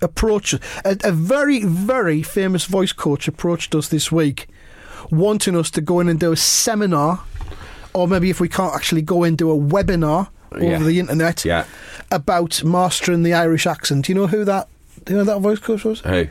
approach 0.00 0.54
a, 0.54 0.60
a 1.04 1.12
very, 1.12 1.62
very 1.62 2.24
famous 2.24 2.64
voice 2.64 2.92
coach 2.92 3.28
approached 3.28 3.76
us 3.76 3.86
this 3.86 4.10
week, 4.10 4.48
wanting 5.12 5.54
us 5.54 5.70
to 5.70 5.80
go 5.80 6.00
in 6.00 6.08
and 6.08 6.18
do 6.18 6.32
a 6.32 6.36
seminar, 6.36 7.20
or 7.94 8.08
maybe 8.08 8.28
if 8.30 8.40
we 8.40 8.48
can't 8.48 8.74
actually 8.74 9.02
go 9.02 9.22
in 9.22 9.36
do 9.36 9.52
a 9.52 9.56
webinar 9.56 10.30
Yeah. 10.60 10.74
over 10.74 10.82
the 10.82 10.98
internet 10.98 11.44
Yeah. 11.44 11.64
about 12.10 12.64
mastering 12.64 13.22
the 13.22 13.34
Irish 13.34 13.68
accent. 13.68 14.06
Do 14.06 14.12
you 14.12 14.18
know 14.18 14.26
who 14.26 14.44
that? 14.46 14.66
Do 15.04 15.12
you 15.12 15.18
know 15.18 15.24
who 15.24 15.30
that 15.30 15.40
voice 15.40 15.60
coach 15.60 15.84
was? 15.84 16.00
Who? 16.00 16.26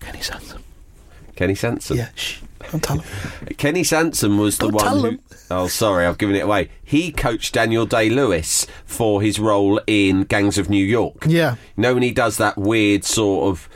Kenny 0.00 0.20
Sansom. 0.20 0.62
Kenny 1.36 1.54
Sansom. 1.54 1.96
Yeah, 1.96 2.08
shh, 2.14 2.40
don't 2.70 2.82
tell 2.82 2.98
him. 2.98 3.46
Kenny 3.56 3.82
Sansom 3.84 4.38
was 4.38 4.58
the 4.58 4.66
Don't 4.66 4.74
one 4.74 4.84
tell 4.84 5.00
who. 5.02 5.18
Oh, 5.50 5.66
sorry, 5.68 6.06
I've 6.06 6.18
given 6.18 6.36
it 6.36 6.40
away. 6.40 6.70
He 6.84 7.10
coached 7.10 7.54
Daniel 7.54 7.86
Day 7.86 8.08
Lewis 8.10 8.66
for 8.84 9.20
his 9.22 9.40
role 9.40 9.80
in 9.86 10.24
Gangs 10.24 10.58
of 10.58 10.68
New 10.70 10.84
York. 10.84 11.24
Yeah. 11.26 11.52
You 11.76 11.82
know 11.82 11.94
when 11.94 12.02
he 12.02 12.12
does 12.12 12.36
that 12.36 12.56
weird 12.56 13.04
sort 13.04 13.48
of 13.50 13.68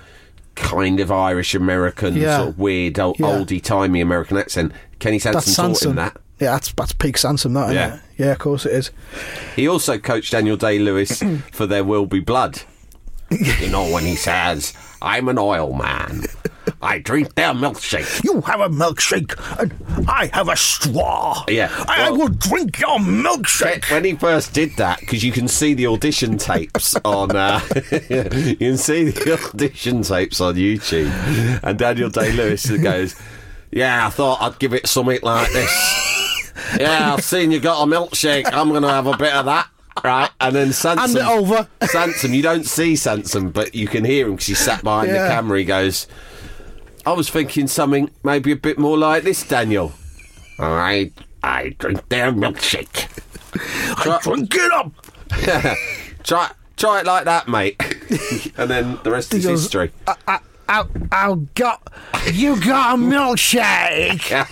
kind 0.54 1.00
of 1.00 1.10
Irish 1.10 1.54
American, 1.54 2.14
Yeah. 2.16 2.36
sort 2.38 2.48
of 2.50 2.58
weird 2.58 2.98
old, 3.00 3.18
Yeah. 3.18 3.26
oldie 3.26 3.62
timey 3.62 4.00
American 4.00 4.36
accent. 4.36 4.72
Kenny 5.00 5.18
Sansom 5.18 5.40
That's 5.40 5.56
taught 5.56 5.82
him 5.82 5.96
that. 5.96 6.16
Yeah, 6.40 6.52
that's 6.52 6.72
that's 6.72 6.92
peak 6.92 7.16
Sansom. 7.18 7.54
That 7.54 7.64
isn't 7.70 7.74
Yeah. 7.76 7.94
it? 7.94 8.00
yeah, 8.18 8.32
of 8.32 8.38
course 8.38 8.66
it 8.66 8.72
is. 8.72 8.90
He 9.56 9.66
also 9.66 9.98
coached 9.98 10.32
Daniel 10.32 10.56
Day 10.56 10.78
Lewis 10.78 11.22
for 11.52 11.66
There 11.66 11.82
Will 11.84 12.06
Be 12.06 12.20
Blood. 12.20 12.62
you 13.30 13.68
know 13.68 13.90
when 13.90 14.04
he 14.04 14.14
says, 14.14 14.74
"I'm 15.04 15.28
an 15.28 15.38
oil 15.38 15.72
man. 15.74 16.22
I 16.82 16.98
drink 16.98 17.34
their 17.34 17.52
milkshake." 17.52 18.24
You 18.24 18.40
have 18.42 18.60
a 18.60 18.68
milkshake, 18.68 19.34
and 19.60 19.72
I 20.08 20.30
have 20.32 20.48
a 20.48 20.56
straw. 20.56 21.44
Yeah, 21.48 21.70
I 21.88 22.10
well- 22.10 22.18
will 22.18 22.28
drink 22.28 22.80
your 22.80 22.98
milkshake. 22.98 23.90
when 23.90 24.04
he 24.04 24.14
first 24.14 24.52
did 24.54 24.74
that, 24.76 25.00
because 25.00 25.22
you 25.22 25.30
can 25.32 25.46
see 25.48 25.74
the 25.74 25.86
audition 25.86 26.38
tapes 26.48 26.96
on, 27.04 27.36
uh, 27.36 27.60
you 28.10 28.56
can 28.56 28.76
see 28.78 29.04
the 29.10 29.38
audition 29.50 30.02
tapes 30.02 30.40
on 30.40 30.54
YouTube, 30.54 31.12
and 31.62 31.78
Daniel 31.78 32.10
Day 32.10 32.32
Lewis 32.32 32.68
goes, 32.70 33.14
"Yeah, 33.70 34.06
I 34.06 34.10
thought 34.10 34.40
I'd 34.42 34.58
give 34.58 34.72
it 34.74 34.86
something 34.86 35.20
like 35.22 35.52
this." 35.52 35.70
yeah, 36.78 37.12
I've 37.12 37.24
seen 37.24 37.50
you 37.50 37.60
got 37.60 37.82
a 37.82 37.86
milkshake. 37.86 38.46
I'm 38.52 38.68
going 38.70 38.82
to 38.82 38.88
have 38.88 39.06
a 39.06 39.16
bit 39.16 39.32
of 39.34 39.44
that. 39.46 39.68
Right, 40.02 40.30
and 40.40 40.56
then 40.56 40.72
Sansom, 40.72 40.98
Hand 40.98 41.16
it 41.16 41.24
over. 41.24 41.68
Sansom, 41.86 42.34
you 42.34 42.42
don't 42.42 42.64
see 42.66 42.96
Sansom, 42.96 43.50
but 43.50 43.74
you 43.74 43.86
can 43.86 44.04
hear 44.04 44.26
him 44.26 44.32
because 44.32 44.46
he 44.46 44.54
sat 44.54 44.82
behind 44.82 45.08
Yeah. 45.10 45.22
the 45.22 45.28
camera. 45.28 45.58
He 45.58 45.64
goes, 45.64 46.06
"I 47.06 47.12
was 47.12 47.28
thinking 47.30 47.68
something 47.68 48.10
maybe 48.24 48.50
a 48.52 48.56
bit 48.56 48.78
more 48.78 48.98
like 48.98 49.22
this, 49.22 49.42
Daniel. 49.46 49.92
I 50.58 51.12
I 51.42 51.74
drink 51.78 52.08
their 52.08 52.32
milkshake. 52.32 53.08
Try, 54.02 54.18
Drink 54.20 54.52
it 54.54 54.72
up. 54.72 54.90
try 56.24 56.50
try 56.76 57.00
it 57.00 57.06
like 57.06 57.24
that, 57.26 57.46
mate. 57.48 57.76
and 58.56 58.68
then 58.70 58.98
the 59.04 59.10
rest 59.12 59.32
is 59.32 59.46
goes, 59.46 59.62
history. 59.62 59.92
I, 60.08 60.14
I, 60.26 60.38
I, 60.68 60.84
I 61.12 61.34
got 61.54 61.92
you 62.32 62.60
got 62.60 62.94
a 62.96 62.98
milkshake. 62.98 64.48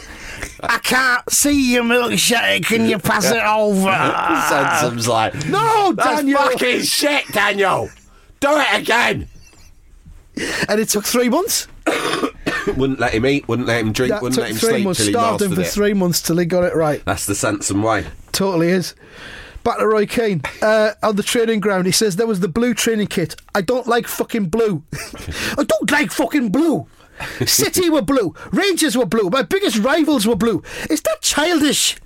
I 0.60 0.78
can't 0.78 1.30
see 1.30 1.72
your 1.74 1.84
milkshake. 1.84 2.64
Can 2.66 2.86
you 2.88 2.98
pass 2.98 3.30
it 3.30 3.42
over? 3.42 3.90
Sansom's 4.48 5.08
like, 5.08 5.34
No, 5.46 5.92
that's 5.92 6.16
Daniel. 6.20 6.38
fucking 6.38 6.82
shit, 6.82 7.26
Daniel. 7.32 7.88
Do 8.40 8.48
it 8.52 8.80
again. 8.82 9.28
And 10.68 10.80
it 10.80 10.88
took 10.88 11.04
three 11.04 11.28
months. 11.28 11.68
Wouldn't 12.66 13.00
let 13.00 13.12
him 13.12 13.26
eat, 13.26 13.46
wouldn't 13.48 13.66
let 13.66 13.80
him 13.80 13.92
drink, 13.92 14.12
That 14.12 14.22
wouldn't 14.22 14.36
took 14.36 14.42
let 14.42 14.50
him 14.52 14.56
three 14.56 14.68
sleep 14.70 14.84
months. 14.84 14.98
till 15.00 15.06
he 15.08 15.12
Starved 15.12 15.42
him 15.42 15.48
mastered 15.50 15.64
for 15.64 15.68
it. 15.68 15.72
three 15.74 15.94
months 15.94 16.22
till 16.22 16.38
he 16.38 16.44
got 16.46 16.64
it 16.64 16.74
right. 16.76 17.04
That's 17.04 17.26
the 17.26 17.34
Sansom 17.34 17.82
way. 17.82 18.06
Totally 18.30 18.68
is. 18.68 18.94
Back 19.64 19.78
to 19.78 19.86
Roy 19.86 20.06
Keane. 20.06 20.42
Uh, 20.62 20.92
on 21.02 21.16
the 21.16 21.22
training 21.24 21.58
ground, 21.60 21.86
he 21.86 21.92
says 21.92 22.16
there 22.16 22.26
was 22.26 22.40
the 22.40 22.48
blue 22.48 22.72
training 22.72 23.08
kit. 23.08 23.34
I 23.54 23.62
don't 23.62 23.86
like 23.88 24.06
fucking 24.06 24.46
blue. 24.46 24.82
I 25.58 25.64
don't 25.64 25.90
like 25.90 26.10
fucking 26.12 26.50
blue. 26.50 26.86
City 27.46 27.88
were 27.90 28.02
blue. 28.02 28.34
Rangers 28.52 28.96
were 28.96 29.06
blue. 29.06 29.30
My 29.30 29.42
biggest 29.42 29.78
rivals 29.78 30.26
were 30.26 30.36
blue. 30.36 30.62
Is 30.90 31.00
that 31.02 31.22
childish? 31.22 31.96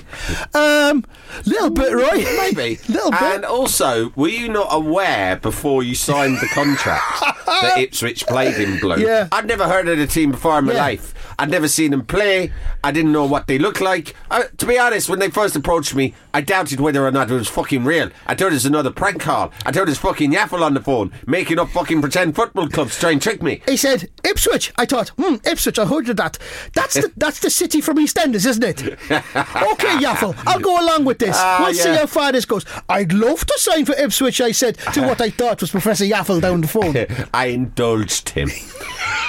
Um, 0.54 1.04
little 1.44 1.70
bit, 1.70 1.92
Roy. 1.92 2.24
Maybe. 2.38 2.78
little 2.88 3.10
bit. 3.10 3.22
And 3.22 3.44
also, 3.44 4.10
were 4.16 4.28
you 4.28 4.48
not 4.48 4.68
aware 4.70 5.36
before 5.36 5.82
you 5.82 5.94
signed 5.94 6.38
the 6.40 6.46
contract 6.48 7.20
that 7.46 7.78
Ipswich 7.78 8.26
played 8.26 8.56
in 8.56 8.78
blue? 8.78 8.96
Yeah. 8.96 9.28
I'd 9.32 9.46
never 9.46 9.66
heard 9.68 9.88
of 9.88 9.98
the 9.98 10.06
team 10.06 10.30
before 10.32 10.58
in 10.58 10.66
my 10.66 10.72
Yeah. 10.72 10.78
life. 10.82 11.14
I'd 11.38 11.50
never 11.50 11.68
seen 11.68 11.90
them 11.90 12.04
play. 12.06 12.52
I 12.82 12.92
didn't 12.92 13.12
know 13.12 13.26
what 13.26 13.46
they 13.46 13.58
looked 13.58 13.80
like. 13.82 14.14
Uh, 14.30 14.44
to 14.56 14.66
be 14.66 14.78
honest, 14.78 15.08
when 15.10 15.18
they 15.18 15.28
first 15.28 15.54
approached 15.54 15.94
me, 15.94 16.14
I 16.32 16.40
doubted 16.40 16.80
whether 16.80 17.06
or 17.06 17.10
not 17.10 17.30
it 17.30 17.34
was 17.34 17.48
fucking 17.48 17.84
real. 17.84 18.10
I 18.26 18.34
thought 18.34 18.48
it 18.48 18.54
was 18.54 18.64
another 18.66 18.90
prank 18.90 19.20
call. 19.20 19.52
I 19.66 19.72
thought 19.72 19.82
it 19.82 19.88
was 19.88 19.98
fucking 19.98 20.32
Yaffle 20.32 20.62
on 20.62 20.72
the 20.74 20.80
phone, 20.80 21.12
making 21.26 21.58
up 21.58 21.68
fucking 21.70 22.00
pretend 22.00 22.34
football 22.36 22.68
clubs 22.68 22.98
trying 22.98 23.18
to 23.18 23.24
try 23.24 23.32
and 23.32 23.40
trick 23.40 23.42
me. 23.42 23.62
He 23.68 23.76
said 23.76 24.08
Ipswich. 24.24 24.72
I 24.78 24.86
thought, 24.86 25.10
hmm, 25.10 25.36
Ipswich. 25.44 25.78
I 25.78 25.84
heard 25.84 26.08
of 26.08 26.16
that. 26.16 26.38
That's 26.74 26.94
the 27.02 27.12
that's 27.16 27.40
the 27.40 27.50
city 27.50 27.80
from 27.82 27.96
EastEnders, 27.98 28.46
isn't 28.46 28.64
it? 28.64 28.82
okay, 29.10 29.95
Yaffle. 29.96 30.34
I'll 30.46 30.60
go 30.60 30.80
along 30.80 31.04
with 31.04 31.18
this. 31.18 31.36
Ah, 31.38 31.64
we'll 31.64 31.74
see 31.74 31.94
how 31.94 32.06
far 32.06 32.32
this 32.32 32.44
goes. 32.44 32.64
I'd 32.88 33.12
love 33.12 33.44
to 33.46 33.54
sign 33.58 33.84
for 33.84 33.94
Ipswich. 33.94 34.40
I 34.40 34.52
said 34.52 34.78
to 34.94 35.02
what 35.02 35.20
I 35.20 35.30
thought 35.30 35.60
was 35.60 35.70
Professor 35.70 36.04
Yaffle 36.04 36.40
down 36.40 36.60
the 36.60 36.68
phone. 36.68 36.94
I 37.34 37.46
indulged 37.46 38.30
him. 38.30 38.50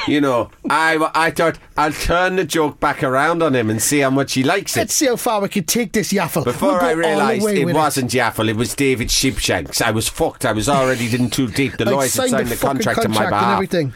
You 0.08 0.22
know, 0.22 0.52
I, 0.70 1.10
I 1.14 1.32
thought 1.32 1.60
I'll 1.76 1.92
turn 1.92 2.38
the 2.38 2.46
joke 2.46 2.80
back 2.80 3.04
around 3.04 3.44
on 3.44 3.56
him 3.56 3.70
and 3.70 3.82
see 3.82 4.00
how 4.00 4.10
much 4.10 4.34
he 4.34 4.44
likes 4.44 4.76
it. 4.78 4.82
Let's 4.82 4.94
see 4.94 5.08
how 5.08 5.18
far 5.18 5.42
we 5.42 5.50
can 5.50 5.66
take 5.66 5.92
this 5.92 6.14
Yaffle. 6.14 6.46
Before 6.46 6.74
We'll 6.74 6.82
I 6.82 6.92
realised 6.92 7.48
it 7.48 7.66
wasn't 7.74 8.12
Yaffle, 8.12 8.50
it 8.50 8.56
was 8.56 8.74
David 8.74 9.10
Sheepshanks. 9.10 9.82
I 9.82 9.92
was 9.92 10.08
fucked. 10.08 10.46
I 10.46 10.54
was 10.54 10.70
already 10.70 11.14
in 11.14 11.30
too 11.30 11.48
deep. 11.48 11.78
The 11.78 11.86
lawyers 11.86 12.16
had 12.16 12.30
signed 12.30 12.48
the 12.48 12.52
the 12.52 12.56
fucking 12.56 12.84
contract 12.84 13.00
on 13.00 13.12
my 13.12 13.18
contract 13.18 13.34
and 13.34 13.40
behalf. 13.42 13.54
everything. 13.56 13.94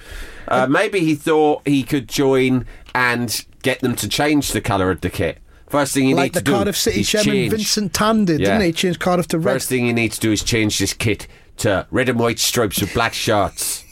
Uh, 0.48 0.68
maybe 0.68 1.00
he 1.00 1.16
thought 1.16 1.66
he 1.66 1.82
could 1.84 2.10
join 2.10 2.66
and 2.94 3.46
get 3.62 3.80
them 3.80 3.96
to 3.96 4.10
change 4.10 4.52
the 4.52 4.60
colour 4.60 4.92
of 4.92 5.00
the 5.02 5.10
kit. 5.10 5.38
First 5.72 5.94
thing 5.94 6.08
you 6.10 6.16
Like 6.16 6.26
need 6.26 6.34
the 6.34 6.40
to 6.42 6.46
do 6.46 6.52
Cardiff 6.52 6.76
City 6.78 7.04
chairman 7.04 7.32
change. 7.34 7.52
Vincent 7.52 7.94
Tan 7.94 8.26
did, 8.26 8.42
Yeah. 8.42 8.48
didn't 8.58 8.62
he? 8.66 8.72
Changed 8.74 9.00
Cardiff 9.00 9.28
to 9.30 9.40
red. 9.40 9.54
First 9.54 9.70
thing 9.70 9.88
you 9.88 9.94
need 9.94 10.12
to 10.12 10.20
do 10.20 10.32
is 10.34 10.44
change 10.44 10.78
this 10.80 10.94
kit 10.94 11.28
to 11.58 11.88
red 11.92 12.10
and 12.10 12.20
white 12.20 12.40
stripes 12.40 12.82
with 12.82 12.94
black 12.94 13.14
shorts. 13.14 13.86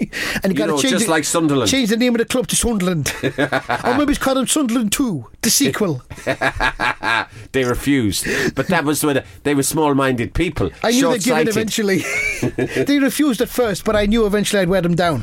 and 0.42 0.52
you 0.52 0.54
got 0.58 0.66
to 0.66 0.72
change 0.80 0.92
just 0.92 1.04
it- 1.06 1.10
like 1.10 1.24
Sunderland. 1.24 1.70
Change 1.70 1.90
the 1.90 1.96
name 1.96 2.14
of 2.14 2.18
the 2.18 2.24
club 2.24 2.46
to 2.48 2.56
Sunderland, 2.56 3.12
or 3.22 3.96
maybe 3.96 4.12
it's 4.12 4.18
called 4.18 4.36
them 4.38 4.46
Sunderland 4.46 4.92
Two, 4.92 5.28
the 5.42 5.50
sequel. 5.50 6.02
They 7.52 7.64
refused, 7.64 8.26
but 8.54 8.68
that 8.68 8.84
was 8.84 9.02
when 9.04 9.24
they 9.42 9.54
were 9.56 9.64
small-minded 9.64 10.34
people. 10.34 10.70
I 10.84 10.92
knew 10.92 11.10
they'd 11.10 11.22
give 11.22 11.36
in 11.38 11.48
eventually. 11.48 12.04
they 12.84 12.98
refused 13.00 13.40
at 13.40 13.48
first, 13.48 13.84
but 13.84 13.96
I 13.96 14.06
knew 14.06 14.24
eventually 14.24 14.62
I'd 14.62 14.68
wear 14.68 14.82
them 14.82 14.94
down. 14.94 15.22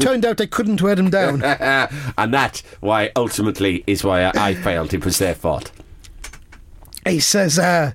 Turned 0.00 0.24
out 0.24 0.40
I 0.40 0.46
couldn't 0.46 0.82
wear 0.82 0.96
them 0.96 1.10
down. 1.10 1.42
and 1.44 2.34
that 2.34 2.62
why 2.80 3.12
ultimately 3.14 3.84
is 3.86 4.02
why 4.02 4.24
I, 4.24 4.32
I 4.34 4.54
failed. 4.54 4.92
It 4.92 5.04
was 5.04 5.18
their 5.18 5.34
fault. 5.34 5.70
He 7.06 7.20
says, 7.20 7.56
uh, 7.58 7.92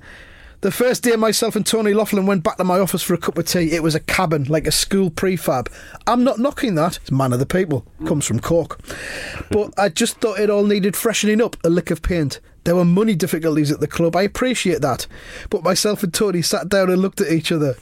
the 0.65 0.71
first 0.71 1.03
day 1.03 1.15
myself 1.15 1.55
and 1.55 1.63
Tony 1.63 1.93
Loughlan 1.93 2.25
went 2.25 2.41
back 2.41 2.57
to 2.57 2.63
my 2.63 2.79
office 2.79 3.03
for 3.03 3.13
a 3.13 3.19
cup 3.19 3.37
of 3.37 3.45
tea, 3.45 3.73
it 3.73 3.83
was 3.83 3.93
a 3.93 3.99
cabin, 3.99 4.45
like 4.45 4.65
a 4.65 4.71
school 4.71 5.11
prefab. 5.11 5.71
I'm 6.07 6.23
not 6.23 6.39
knocking 6.39 6.73
that. 6.73 6.97
It's 6.97 7.11
man 7.11 7.33
of 7.33 7.37
the 7.37 7.45
people. 7.45 7.85
Comes 8.07 8.25
from 8.25 8.39
Cork. 8.39 8.79
But 9.51 9.77
I 9.77 9.89
just 9.89 10.17
thought 10.17 10.39
it 10.39 10.49
all 10.49 10.63
needed 10.63 10.95
freshening 10.95 11.39
up, 11.39 11.55
a 11.63 11.69
lick 11.69 11.91
of 11.91 12.01
paint. 12.01 12.39
There 12.63 12.75
were 12.75 12.83
money 12.83 13.13
difficulties 13.13 13.71
at 13.71 13.79
the 13.79 13.85
club. 13.85 14.15
I 14.15 14.23
appreciate 14.23 14.81
that. 14.81 15.05
But 15.51 15.61
myself 15.61 16.01
and 16.01 16.11
Tony 16.11 16.41
sat 16.41 16.67
down 16.67 16.89
and 16.89 16.99
looked 16.99 17.21
at 17.21 17.31
each 17.31 17.51
other. 17.51 17.75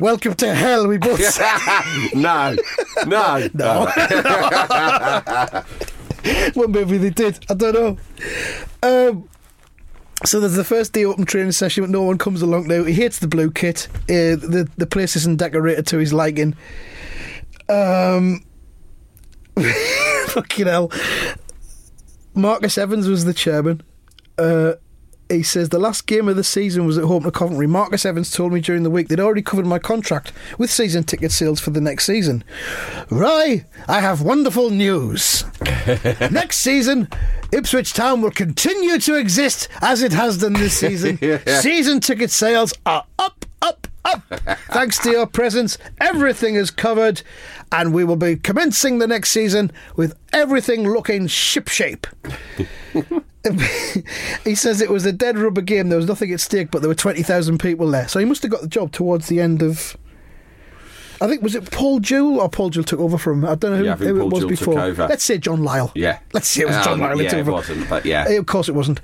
Welcome 0.00 0.32
to 0.36 0.54
hell, 0.54 0.88
we 0.88 0.96
both 0.96 1.22
said. 1.22 2.14
no, 2.18 2.56
no, 3.06 3.50
no. 3.52 3.84
well, 6.56 6.68
maybe 6.68 6.96
they 6.96 7.10
did. 7.10 7.44
I 7.50 7.54
don't 7.54 7.74
know. 7.74 7.98
Um, 8.82 9.28
so 10.24 10.40
there's 10.40 10.54
the 10.54 10.64
first 10.64 10.92
day 10.92 11.04
open 11.04 11.24
training 11.24 11.52
session, 11.52 11.84
but 11.84 11.90
no 11.90 12.02
one 12.02 12.18
comes 12.18 12.42
along 12.42 12.68
now. 12.68 12.84
He 12.84 12.94
hates 12.94 13.18
the 13.18 13.28
blue 13.28 13.50
kit. 13.50 13.88
Uh, 14.04 14.36
the 14.36 14.68
the 14.76 14.86
place 14.86 15.16
isn't 15.16 15.36
decorated 15.38 15.86
to 15.88 15.98
his 15.98 16.12
liking. 16.12 16.54
Um, 17.68 18.44
fucking 20.26 20.66
hell. 20.66 20.90
Marcus 22.34 22.78
Evans 22.78 23.08
was 23.08 23.24
the 23.24 23.34
chairman. 23.34 23.82
Uh, 24.38 24.74
he 25.32 25.42
says 25.42 25.70
the 25.70 25.78
last 25.78 26.06
game 26.06 26.28
of 26.28 26.36
the 26.36 26.44
season 26.44 26.86
was 26.86 26.98
at 26.98 27.04
home 27.04 27.24
to 27.24 27.30
Coventry. 27.30 27.66
Marcus 27.66 28.04
Evans 28.04 28.30
told 28.30 28.52
me 28.52 28.60
during 28.60 28.82
the 28.82 28.90
week 28.90 29.08
they'd 29.08 29.20
already 29.20 29.42
covered 29.42 29.66
my 29.66 29.78
contract 29.78 30.32
with 30.58 30.70
season 30.70 31.04
ticket 31.04 31.32
sales 31.32 31.60
for 31.60 31.70
the 31.70 31.80
next 31.80 32.06
season. 32.06 32.44
Roy, 33.10 33.64
I 33.88 34.00
have 34.00 34.22
wonderful 34.22 34.70
news. 34.70 35.44
next 36.30 36.58
season, 36.58 37.08
Ipswich 37.52 37.92
Town 37.92 38.20
will 38.20 38.30
continue 38.30 38.98
to 38.98 39.16
exist 39.16 39.68
as 39.80 40.02
it 40.02 40.12
has 40.12 40.38
done 40.38 40.54
this 40.54 40.78
season. 40.78 41.18
Season 41.46 42.00
ticket 42.00 42.30
sales 42.30 42.72
are 42.86 43.04
up, 43.18 43.44
up, 43.60 43.86
up. 44.04 44.22
Thanks 44.70 44.98
to 45.00 45.10
your 45.10 45.26
presence, 45.26 45.78
everything 46.00 46.54
is 46.54 46.70
covered, 46.70 47.22
and 47.70 47.92
we 47.94 48.04
will 48.04 48.16
be 48.16 48.36
commencing 48.36 48.98
the 48.98 49.06
next 49.06 49.30
season 49.30 49.70
with 49.96 50.14
everything 50.32 50.88
looking 50.88 51.26
shipshape. 51.26 52.06
he 54.44 54.54
says 54.54 54.80
it 54.80 54.90
was 54.90 55.04
a 55.04 55.12
dead 55.12 55.38
rubber 55.38 55.60
game. 55.60 55.88
There 55.88 55.98
was 55.98 56.06
nothing 56.06 56.32
at 56.32 56.40
stake, 56.40 56.70
but 56.70 56.80
there 56.80 56.88
were 56.88 56.94
twenty 56.94 57.22
thousand 57.22 57.58
people 57.58 57.90
there. 57.90 58.08
So 58.08 58.18
he 58.18 58.24
must 58.24 58.42
have 58.42 58.50
got 58.50 58.60
the 58.62 58.68
job 58.68 58.92
towards 58.92 59.28
the 59.28 59.40
end 59.40 59.62
of. 59.62 59.96
I 61.20 61.28
think 61.28 61.42
was 61.42 61.54
it 61.54 61.70
Paul 61.70 62.00
Jewell 62.00 62.40
or 62.40 62.48
Paul 62.48 62.70
Jewell 62.70 62.84
took 62.84 63.00
over 63.00 63.16
from. 63.18 63.44
I 63.44 63.54
don't 63.54 63.72
know 63.72 63.76
who, 63.78 63.84
Yeah, 63.84 63.96
who 63.96 64.20
it 64.20 64.24
was 64.24 64.40
Jewell 64.40 64.48
before. 64.48 65.06
Let's 65.08 65.22
say 65.24 65.38
John 65.38 65.60
Lyall. 65.60 65.92
Yeah. 65.94 66.18
Let's 66.32 66.48
say 66.48 66.62
it 66.62 66.66
was 66.68 66.84
John 66.84 67.00
Um, 67.00 67.08
Lyall. 67.10 67.16
who 67.18 67.22
yeah, 67.22 67.36
it 67.36 67.46
wasn't, 67.46 67.88
but 67.88 68.04
yeah. 68.04 68.24
Eh, 68.28 68.34
of 68.34 68.46
course 68.46 68.68
it 68.68 68.74
wasn't. 68.74 69.00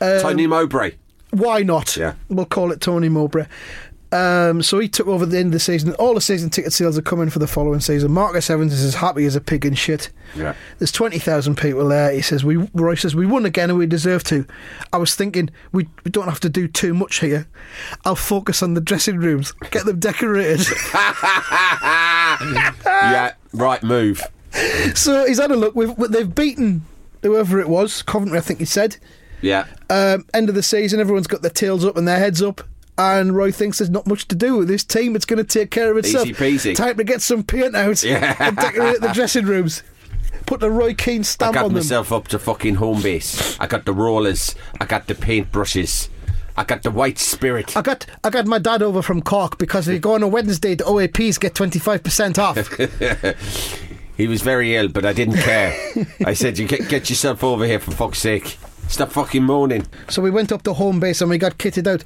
Um, 0.00 0.20
Tony 0.20 0.46
Mowbray. 0.46 0.92
Why 1.30 1.62
not? 1.62 1.96
Yeah. 1.96 2.14
We'll 2.28 2.46
call 2.46 2.70
it 2.70 2.80
Tony 2.80 3.08
Mowbray. 3.08 3.46
Um, 4.12 4.62
so 4.62 4.78
he 4.78 4.88
took 4.88 5.08
over 5.08 5.24
at 5.24 5.30
the 5.30 5.38
end 5.38 5.48
of 5.48 5.52
the 5.52 5.60
season. 5.60 5.92
All 5.94 6.14
the 6.14 6.20
season 6.20 6.48
ticket 6.48 6.72
sales 6.72 6.96
are 6.96 7.02
coming 7.02 7.28
for 7.28 7.40
the 7.40 7.46
following 7.46 7.80
season. 7.80 8.12
Marcus 8.12 8.48
Evans 8.48 8.72
is 8.72 8.84
as 8.84 8.94
happy 8.94 9.24
as 9.24 9.34
a 9.34 9.40
pig 9.40 9.66
in 9.66 9.74
shit. 9.74 10.10
Yeah. 10.36 10.54
There's 10.78 10.92
20,000 10.92 11.56
people 11.56 11.88
there. 11.88 12.12
He 12.12 12.22
says, 12.22 12.44
we, 12.44 12.56
Roy 12.72 12.94
says, 12.94 13.16
we 13.16 13.26
won 13.26 13.44
again 13.44 13.68
and 13.68 13.78
we 13.78 13.86
deserve 13.86 14.22
to. 14.24 14.46
I 14.92 14.98
was 14.98 15.14
thinking, 15.14 15.50
we, 15.72 15.88
we 16.04 16.10
don't 16.10 16.28
have 16.28 16.40
to 16.40 16.48
do 16.48 16.68
too 16.68 16.94
much 16.94 17.18
here. 17.18 17.48
I'll 18.04 18.14
focus 18.14 18.62
on 18.62 18.74
the 18.74 18.80
dressing 18.80 19.18
rooms, 19.18 19.52
get 19.70 19.84
them 19.84 19.98
decorated. 19.98 20.66
yeah, 22.84 23.32
right 23.52 23.82
move. 23.82 24.22
so 24.94 25.26
he's 25.26 25.40
had 25.40 25.50
a 25.50 25.56
look. 25.56 25.74
We've, 25.74 25.94
they've 26.10 26.32
beaten 26.32 26.84
whoever 27.22 27.58
it 27.60 27.68
was, 27.68 28.02
Coventry, 28.02 28.38
I 28.38 28.42
think 28.42 28.60
he 28.60 28.64
said. 28.64 28.96
Yeah. 29.42 29.66
Um, 29.90 30.24
end 30.32 30.48
of 30.48 30.54
the 30.54 30.62
season, 30.62 31.00
everyone's 31.00 31.26
got 31.26 31.42
their 31.42 31.50
tails 31.50 31.84
up 31.84 31.96
and 31.96 32.06
their 32.06 32.18
heads 32.18 32.40
up. 32.40 32.62
And 32.98 33.36
Roy 33.36 33.52
thinks 33.52 33.78
there's 33.78 33.90
not 33.90 34.06
much 34.06 34.26
to 34.28 34.34
do 34.34 34.56
with 34.56 34.68
this 34.68 34.82
team. 34.84 35.14
It's 35.16 35.26
going 35.26 35.36
to 35.38 35.44
take 35.44 35.70
care 35.70 35.90
of 35.90 35.98
itself. 35.98 36.26
Easy 36.26 36.34
peasy. 36.72 36.74
Time 36.74 36.96
to 36.96 37.04
get 37.04 37.20
some 37.20 37.42
paint 37.42 37.74
out 37.76 38.02
Yeah. 38.02 38.34
and 38.38 38.56
decorate 38.56 39.00
the 39.00 39.08
dressing 39.12 39.44
rooms. 39.44 39.82
Put 40.46 40.60
the 40.60 40.70
Roy 40.70 40.94
Keane 40.94 41.20
I 41.20 41.24
stamp 41.24 41.54
got 41.54 41.64
on 41.64 41.70
them. 41.70 41.76
I 41.76 41.80
got 41.80 41.84
myself 41.84 42.12
up 42.12 42.28
to 42.28 42.38
fucking 42.38 42.76
Homebase. 42.76 43.56
I 43.60 43.66
got 43.66 43.84
the 43.84 43.92
rollers. 43.92 44.54
I 44.80 44.84
got 44.86 45.08
the 45.08 45.14
paint 45.14 45.50
brushes. 45.52 46.08
I 46.56 46.64
got 46.64 46.82
the 46.84 46.90
white 46.90 47.18
spirit. 47.18 47.76
I 47.76 47.82
got 47.82 48.06
I 48.24 48.30
got 48.30 48.46
my 48.46 48.58
dad 48.58 48.80
over 48.82 49.02
from 49.02 49.20
Cork 49.20 49.58
because 49.58 49.88
if 49.88 49.94
you 49.94 50.00
go 50.00 50.14
on 50.14 50.22
a 50.22 50.28
Wednesday, 50.28 50.74
the 50.74 50.84
OAPs 50.84 51.38
get 51.38 51.54
twenty 51.54 51.78
five 51.78 52.02
percent 52.02 52.38
off. 52.38 52.56
He 54.16 54.26
was 54.28 54.40
very 54.40 54.74
ill, 54.74 54.88
but 54.88 55.04
I 55.04 55.12
didn't 55.12 55.36
care. 55.36 55.76
I 56.24 56.32
said, 56.32 56.58
"You 56.58 56.66
get, 56.66 56.88
get 56.88 57.10
yourself 57.10 57.44
over 57.44 57.66
here 57.66 57.78
for 57.78 57.90
fuck's 57.90 58.18
sake." 58.18 58.56
Stop 58.88 59.10
fucking 59.10 59.42
moaning. 59.42 59.84
So 60.08 60.22
we 60.22 60.30
went 60.30 60.52
up 60.52 60.62
to 60.62 60.72
Homebase 60.72 61.20
and 61.20 61.28
we 61.28 61.38
got 61.38 61.58
kitted 61.58 61.86
out. 61.86 62.04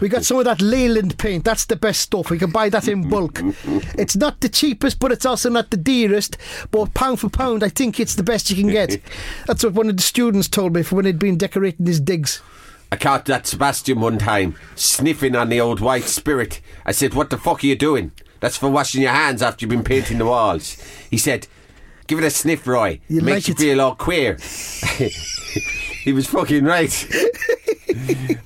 We 0.00 0.08
got 0.08 0.24
some 0.24 0.38
of 0.38 0.44
that 0.44 0.60
Leyland 0.60 1.18
paint. 1.18 1.44
That's 1.44 1.64
the 1.64 1.74
best 1.76 2.00
stuff. 2.02 2.30
We 2.30 2.38
can 2.38 2.50
buy 2.50 2.68
that 2.68 2.86
in 2.86 3.08
bulk. 3.08 3.40
It's 3.98 4.14
not 4.16 4.40
the 4.40 4.48
cheapest, 4.48 5.00
but 5.00 5.10
it's 5.10 5.26
also 5.26 5.48
not 5.50 5.70
the 5.70 5.76
dearest. 5.76 6.36
But 6.70 6.94
pound 6.94 7.20
for 7.20 7.28
pound, 7.28 7.64
I 7.64 7.70
think 7.70 7.98
it's 7.98 8.14
the 8.14 8.22
best 8.22 8.50
you 8.50 8.56
can 8.56 8.70
get. 8.70 9.00
That's 9.46 9.64
what 9.64 9.72
one 9.74 9.88
of 9.88 9.96
the 9.96 10.02
students 10.02 10.48
told 10.48 10.74
me 10.74 10.82
for 10.82 10.96
when 10.96 11.06
he'd 11.06 11.18
been 11.18 11.38
decorating 11.38 11.86
his 11.86 11.98
digs. 12.00 12.40
I 12.92 12.96
caught 12.96 13.24
that 13.26 13.46
Sebastian 13.46 14.00
one 14.00 14.18
time 14.18 14.54
sniffing 14.76 15.34
on 15.34 15.48
the 15.48 15.60
old 15.60 15.80
white 15.80 16.04
spirit. 16.04 16.60
I 16.86 16.92
said, 16.92 17.14
What 17.14 17.30
the 17.30 17.38
fuck 17.38 17.64
are 17.64 17.66
you 17.66 17.76
doing? 17.76 18.12
That's 18.40 18.56
for 18.56 18.70
washing 18.70 19.02
your 19.02 19.10
hands 19.12 19.42
after 19.42 19.64
you've 19.64 19.70
been 19.70 19.82
painting 19.82 20.18
the 20.18 20.26
walls. 20.26 20.76
He 21.10 21.18
said, 21.18 21.48
Give 22.06 22.18
it 22.18 22.24
a 22.24 22.30
sniff, 22.30 22.66
Roy. 22.66 23.00
You 23.08 23.22
Makes 23.22 23.48
like 23.48 23.48
you 23.48 23.54
it." 23.54 23.58
feel 23.58 23.80
all 23.80 23.94
queer. 23.96 24.38
he 26.08 26.12
was 26.14 26.26
fucking 26.26 26.64
right. 26.64 26.90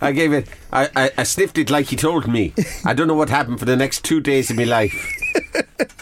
I 0.00 0.11
gave 0.11 0.33
it, 0.33 0.49
I, 0.73 0.88
I, 0.97 1.11
I 1.19 1.23
sniffed 1.23 1.59
it 1.59 1.71
like 1.71 1.87
he 1.87 1.95
told 1.97 2.26
me. 2.26 2.52
I 2.85 2.92
don't 2.92 3.07
know 3.07 3.14
what 3.14 3.28
happened 3.28 3.61
for 3.61 3.66
the 3.66 3.76
next 3.76 4.02
two 4.02 4.21
days 4.21 4.50
of 4.50 4.57
my 4.57 4.64
life. 4.64 4.92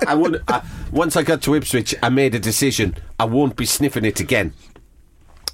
I 0.07 0.14
would, 0.14 0.43
I, 0.49 0.62
once 0.90 1.17
I 1.17 1.23
got 1.23 1.43
to 1.43 1.55
Ipswich, 1.55 1.95
I 2.02 2.09
made 2.09 2.35
a 2.35 2.38
decision. 2.38 2.97
I 3.19 3.26
won't 3.26 3.57
be 3.57 3.67
sniffing 3.67 4.07
it 4.07 4.21
again. 4.21 4.55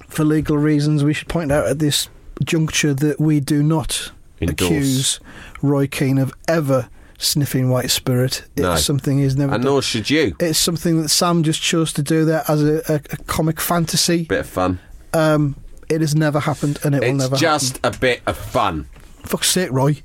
For 0.07 0.23
legal 0.23 0.57
reasons, 0.57 1.03
we 1.03 1.13
should 1.13 1.27
point 1.27 1.51
out 1.51 1.67
at 1.67 1.79
this 1.79 2.07
juncture 2.45 2.93
that 2.93 3.19
we 3.19 3.41
do 3.41 3.61
not 3.61 4.11
Endorse. 4.39 4.69
accuse 4.71 5.19
Roy 5.61 5.87
Keane 5.87 6.19
of 6.19 6.33
ever 6.47 6.89
sniffing 7.17 7.69
white 7.69 7.91
spirit. 7.91 8.43
It's 8.55 8.61
No. 8.61 8.75
something 8.77 9.19
he's 9.19 9.35
never 9.35 9.53
And 9.55 9.61
done. 9.63 9.73
nor 9.73 9.81
should 9.81 10.09
you. 10.09 10.37
It's 10.39 10.57
something 10.59 11.01
that 11.01 11.09
Sam 11.09 11.43
just 11.43 11.61
chose 11.61 11.91
to 11.93 12.01
do 12.01 12.23
there 12.23 12.43
as 12.47 12.63
a, 12.63 12.81
a, 12.87 12.95
a 13.11 13.17
comic 13.27 13.59
fantasy. 13.59 14.23
Bit 14.23 14.39
of 14.41 14.47
fun. 14.47 14.79
Um, 15.13 15.55
it 15.89 16.01
has 16.01 16.15
never 16.15 16.39
happened, 16.39 16.79
and 16.83 16.95
it 16.95 17.01
will 17.01 17.13
never. 17.13 17.35
It's 17.35 17.41
never 17.41 17.53
just 17.57 17.79
a 17.83 17.91
bit 17.91 18.21
of 18.27 18.37
fun. 18.37 18.83
happen. 18.83 18.89
Fuck's 19.23 19.49
sake, 19.49 19.71
Roy. 19.71 20.01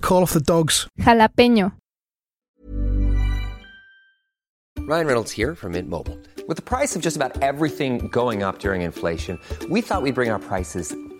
Call 0.00 0.22
off 0.22 0.32
the 0.32 0.40
dogs. 0.40 0.88
Jalapeño. 1.00 1.72
Ryan 4.80 5.06
Reynolds 5.06 5.30
here 5.30 5.54
from 5.54 5.72
Mint 5.72 5.88
Mobile. 5.88 6.18
With 6.48 6.56
the 6.56 6.62
price 6.62 6.96
of 6.96 7.02
just 7.02 7.16
about 7.16 7.40
everything 7.40 8.08
going 8.08 8.42
up 8.42 8.58
during 8.58 8.82
inflation, 8.82 9.38
we 9.70 9.80
thought 9.80 10.02
we'd 10.02 10.14
bring 10.16 10.30
our 10.30 10.40
prices 10.40 10.94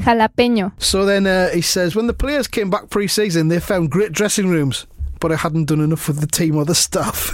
Jalapeño. 0.00 0.72
So 0.80 1.04
then 1.04 1.26
uh, 1.26 1.50
he 1.50 1.60
says, 1.60 1.94
when 1.94 2.06
the 2.06 2.14
players 2.14 2.46
came 2.48 2.70
back 2.70 2.90
pre-season, 2.90 3.48
they 3.48 3.60
found 3.60 3.90
great 3.90 4.12
dressing 4.12 4.48
rooms, 4.48 4.86
but 5.20 5.30
I 5.32 5.36
hadn't 5.36 5.66
done 5.66 5.80
enough 5.80 6.08
with 6.08 6.20
the 6.20 6.26
team 6.26 6.56
or 6.56 6.64
the 6.64 6.74
staff. 6.74 7.32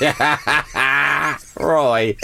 Roy. 1.60 2.16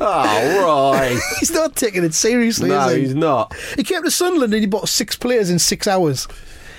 oh, 0.00 0.62
Roy. 0.62 1.16
he's 1.40 1.52
not 1.52 1.76
taking 1.76 2.04
it 2.04 2.14
seriously, 2.14 2.68
no, 2.68 2.88
is 2.88 2.94
he? 2.94 3.00
he's 3.02 3.14
not. 3.14 3.54
He 3.76 3.84
came 3.84 4.02
to 4.02 4.10
Sunderland 4.10 4.52
and 4.52 4.60
he 4.60 4.66
bought 4.66 4.88
six 4.88 5.16
players 5.16 5.50
in 5.50 5.58
six 5.58 5.86
hours. 5.86 6.28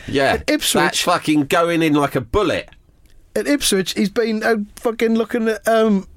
Yeah. 0.08 0.34
At 0.34 0.50
Ipswich- 0.50 0.82
That's 0.82 1.02
fucking 1.02 1.45
going 1.45 1.82
in 1.82 1.93
like 1.93 2.15
a 2.15 2.21
bullet. 2.21 2.69
At 3.36 3.47
Ipswich, 3.47 3.93
he's 3.93 4.10
been 4.10 4.43
out 4.43 4.60
fucking 4.78 5.15
looking 5.15 5.47
at 5.47 5.67
um, 5.67 6.08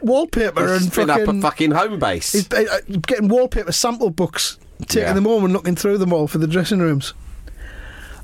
wallpaper 0.00 0.72
He's 0.72 0.84
and 0.84 0.94
been 0.94 1.10
up 1.10 1.20
a 1.28 1.40
fucking 1.40 1.70
Homebase. 1.72 2.32
He's 2.32 2.48
been, 2.48 2.68
uh, 2.68 2.78
getting 3.06 3.28
wallpaper 3.28 3.72
sample 3.72 4.10
books, 4.10 4.58
taking 4.82 5.02
Yeah. 5.02 5.12
them 5.12 5.24
home 5.24 5.44
and 5.44 5.52
looking 5.52 5.76
through 5.76 5.98
them 5.98 6.12
all 6.12 6.26
for 6.26 6.38
the 6.38 6.46
dressing 6.46 6.78
rooms. 6.80 7.14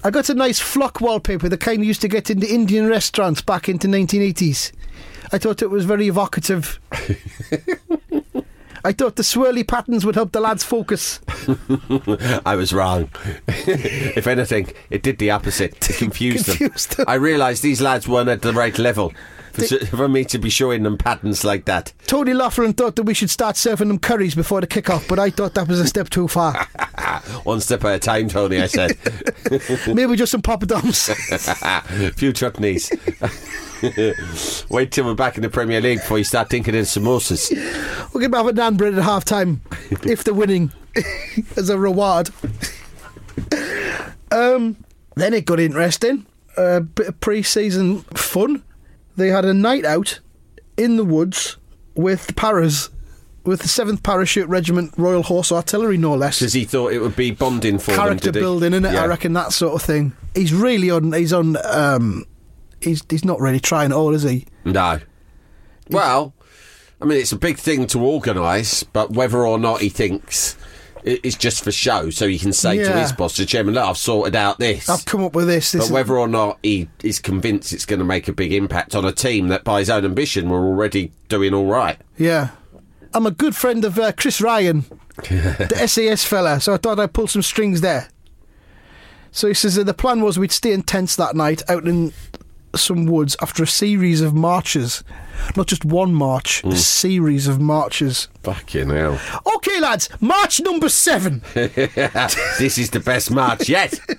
I 0.02 0.10
got 0.10 0.28
a 0.30 0.34
nice 0.34 0.58
flock 0.60 1.00
wallpaper, 1.00 1.48
the 1.48 1.58
kind 1.58 1.80
you 1.82 1.88
used 1.88 2.00
to 2.00 2.08
get 2.08 2.30
in 2.30 2.40
the 2.40 2.52
Indian 2.54 2.86
restaurants 2.88 3.42
back 3.42 3.68
into 3.68 3.86
1980s. 3.86 4.72
I 5.32 5.38
thought 5.38 5.62
it 5.62 5.70
was 5.70 5.84
very 5.84 6.08
evocative. 6.08 6.80
I 8.82 8.92
thought 8.92 9.16
the 9.16 9.22
swirly 9.22 9.66
patterns 9.66 10.06
would 10.06 10.14
help 10.14 10.32
the 10.32 10.40
lads 10.40 10.64
focus. 10.64 11.20
I 12.46 12.56
was 12.56 12.72
wrong. 12.72 13.10
if 13.46 14.26
anything, 14.26 14.72
it 14.88 15.02
did 15.02 15.18
the 15.18 15.30
opposite. 15.32 15.90
It 15.90 15.96
confused, 15.98 16.46
Confused 16.46 16.96
them. 16.96 17.04
them. 17.04 17.08
I 17.08 17.14
realised 17.16 17.62
these 17.62 17.82
lads 17.82 18.08
weren't 18.08 18.30
at 18.30 18.40
the 18.40 18.54
right 18.54 18.78
level 18.78 19.12
for, 19.68 19.86
for 19.86 20.08
me 20.08 20.24
to 20.24 20.38
be 20.38 20.50
showing 20.50 20.82
them 20.82 20.96
patterns 20.96 21.44
like 21.44 21.64
that. 21.66 21.92
Tony 22.06 22.32
Loughlan 22.32 22.76
thought 22.76 22.96
that 22.96 23.04
we 23.04 23.14
should 23.14 23.30
start 23.30 23.56
serving 23.56 23.88
them 23.88 23.98
curries 23.98 24.34
before 24.34 24.60
the 24.60 24.66
kick-off, 24.66 25.06
but 25.08 25.18
I 25.18 25.30
thought 25.30 25.54
that 25.54 25.68
was 25.68 25.80
a 25.80 25.86
step 25.86 26.10
too 26.10 26.28
far. 26.28 26.64
One 27.44 27.60
step 27.60 27.84
at 27.84 27.96
a 27.96 27.98
time, 27.98 28.28
Tony, 28.28 28.60
I 28.60 28.66
said. 28.66 28.96
Maybe 29.86 30.16
just 30.16 30.32
some 30.32 30.42
poppadoms. 30.42 31.14
Few 32.14 32.32
chutneys. 32.32 32.90
Wait 34.70 34.92
till 34.92 35.06
we're 35.06 35.14
back 35.14 35.36
in 35.36 35.42
the 35.42 35.48
Premier 35.48 35.80
League 35.80 35.98
before 35.98 36.18
you 36.18 36.24
start 36.24 36.50
thinking 36.50 36.74
of 36.76 36.84
samosas. 36.84 37.50
We're 38.12 38.20
going 38.20 38.32
to 38.32 38.36
have 38.38 38.46
a 38.46 38.52
nan 38.52 38.76
bread 38.76 38.94
at 38.94 39.02
half 39.02 39.24
time 39.24 39.62
if 40.02 40.24
they're 40.24 40.34
winning 40.34 40.72
as 41.56 41.70
a 41.70 41.78
reward. 41.78 42.30
um, 44.32 44.76
then 45.16 45.34
it 45.34 45.44
got 45.44 45.60
interesting. 45.60 46.26
A 46.56 46.80
bit 46.80 47.08
of 47.08 47.20
pre 47.20 47.42
season 47.42 48.00
fun. 48.14 48.62
They 49.20 49.28
had 49.28 49.44
a 49.44 49.52
night 49.52 49.84
out 49.84 50.18
in 50.78 50.96
the 50.96 51.04
woods 51.04 51.58
with 51.94 52.26
the 52.28 52.32
Paras, 52.32 52.88
with 53.44 53.60
the 53.60 53.68
7th 53.68 54.02
Parachute 54.02 54.48
Regiment 54.48 54.94
Royal 54.96 55.22
Horse 55.22 55.52
Artillery, 55.52 55.98
no 55.98 56.14
less. 56.14 56.38
Because 56.38 56.54
he 56.54 56.64
thought 56.64 56.94
it 56.94 57.00
would 57.00 57.16
be 57.16 57.30
bonding 57.30 57.78
for 57.78 57.90
them, 57.90 58.00
Character 58.00 58.32
did 58.32 58.40
building, 58.40 58.72
innit? 58.72 58.94
Yeah. 58.94 59.02
I 59.02 59.06
reckon 59.08 59.34
that 59.34 59.52
sort 59.52 59.74
of 59.74 59.82
thing. 59.82 60.14
He's 60.34 60.54
really 60.54 60.90
on. 60.90 61.12
He's 61.12 61.34
on. 61.34 61.58
Um, 61.66 62.24
he's 62.80 63.02
he's 63.10 63.22
not 63.22 63.40
really 63.40 63.60
trying 63.60 63.90
at 63.90 63.96
all, 63.96 64.14
is 64.14 64.22
he? 64.22 64.46
No. 64.64 65.00
Well, 65.90 66.32
I 66.98 67.04
mean, 67.04 67.18
it's 67.18 67.32
a 67.32 67.38
big 67.38 67.58
thing 67.58 67.86
to 67.88 68.00
organise, 68.02 68.84
but 68.84 69.10
whether 69.10 69.46
or 69.46 69.58
not 69.58 69.82
he 69.82 69.90
thinks 69.90 70.56
it's 71.04 71.36
just 71.36 71.64
for 71.64 71.72
show, 71.72 72.10
so 72.10 72.28
he 72.28 72.38
can 72.38 72.52
say 72.52 72.78
to 72.78 72.92
his 72.92 73.12
boss, 73.12 73.36
the 73.36 73.46
chairman, 73.46 73.74
look, 73.74 73.84
I've 73.84 73.96
sorted 73.96 74.36
out 74.36 74.58
this. 74.58 74.88
I've 74.88 75.04
come 75.04 75.24
up 75.24 75.34
with 75.34 75.46
this. 75.46 75.72
this 75.72 75.88
but 75.88 75.94
whether 75.94 76.18
or 76.18 76.28
not 76.28 76.58
he 76.62 76.88
is 77.02 77.18
convinced 77.18 77.72
it's 77.72 77.86
going 77.86 77.98
to 78.00 78.04
make 78.04 78.28
a 78.28 78.32
big 78.32 78.52
impact 78.52 78.94
on 78.94 79.04
a 79.04 79.12
team 79.12 79.48
that, 79.48 79.64
by 79.64 79.80
his 79.80 79.90
own 79.90 80.04
ambition, 80.04 80.48
were 80.48 80.66
already 80.66 81.12
doing 81.28 81.54
all 81.54 81.66
right. 81.66 81.98
Yeah. 82.16 82.50
I'm 83.12 83.26
a 83.26 83.30
good 83.30 83.56
friend 83.56 83.84
of 83.84 83.98
uh, 83.98 84.12
Chris 84.12 84.40
Ryan, 84.40 84.84
the 85.16 85.84
SAS 85.86 86.24
fella, 86.24 86.60
so 86.60 86.74
I 86.74 86.76
thought 86.76 87.00
I'd 87.00 87.12
pull 87.12 87.26
some 87.26 87.42
strings 87.42 87.80
there. 87.80 88.08
So 89.32 89.48
he 89.48 89.54
says 89.54 89.76
that 89.76 89.84
the 89.84 89.94
plan 89.94 90.20
was 90.22 90.38
we'd 90.38 90.52
stay 90.52 90.72
in 90.72 90.82
tents 90.82 91.16
that 91.16 91.36
night 91.36 91.62
out 91.68 91.86
in 91.86 92.12
some 92.74 93.06
woods 93.06 93.36
after 93.40 93.62
a 93.62 93.66
series 93.66 94.20
of 94.20 94.34
marches. 94.34 95.02
Not 95.56 95.66
just 95.66 95.84
one 95.84 96.14
march, 96.14 96.62
a 96.64 96.68
mm. 96.68 96.76
series 96.76 97.46
of 97.46 97.60
marches. 97.60 98.28
Fucking 98.42 98.90
hell. 98.90 99.18
Okay, 99.56 99.80
lads, 99.80 100.08
march 100.20 100.60
number 100.60 100.88
seven. 100.88 101.42
this 101.54 102.78
is 102.78 102.90
the 102.90 103.00
best 103.00 103.30
march 103.30 103.68
yet. 103.68 103.98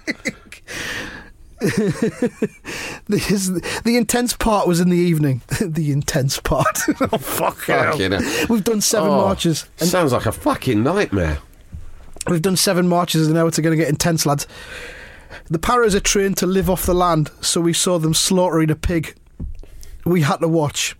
This, 3.08 3.50
the 3.84 3.98
intense 3.98 4.34
part 4.34 4.68
was 4.68 4.80
in 4.80 4.90
the 4.90 4.98
evening. 4.98 5.42
the 5.62 5.92
intense 5.92 6.40
part. 6.40 6.80
oh, 7.02 7.18
fuck 7.18 7.66
hell. 7.66 7.92
Fucking 7.92 8.12
hell. 8.14 8.46
We've 8.50 8.64
done 8.64 8.82
seven 8.82 9.10
Oh, 9.10 9.18
marches. 9.18 9.68
Sounds 9.78 10.12
like 10.12 10.26
a 10.26 10.32
fucking 10.32 10.82
nightmare. 10.82 11.40
We've 12.28 12.42
done 12.42 12.56
seven 12.56 12.88
marches 12.88 13.28
and 13.28 13.36
now 13.36 13.48
it's 13.48 13.60
going 13.60 13.78
to 13.78 13.84
get 13.84 13.90
intense, 13.90 14.26
lads. 14.26 14.48
The 15.50 15.60
Paras 15.60 15.96
are 15.96 16.00
trained 16.00 16.38
to 16.38 16.46
live 16.46 16.70
off 16.70 16.86
the 16.86 16.94
land, 16.94 17.32
so 17.42 17.62
we 17.62 17.74
saw 17.74 17.98
them 18.00 18.14
slaughtering 18.14 18.72
a 18.72 18.76
pig. 18.76 19.16
We 20.06 20.22
had 20.22 20.38
to 20.38 20.48
watch. 20.48 20.96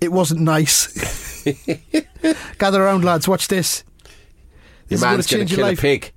It 0.00 0.12
wasn't 0.12 0.40
nice. 0.40 1.44
Gather 2.58 2.84
around, 2.84 3.04
lads. 3.04 3.28
Watch 3.28 3.48
this. 3.48 3.84
Your 4.88 4.98
This 4.98 4.98
is 4.98 5.02
gonna 5.02 5.16
man's 5.16 5.26
going 5.26 5.46
to 5.46 5.54
kill 5.54 5.66
a 5.66 5.76
pig. 5.76 6.12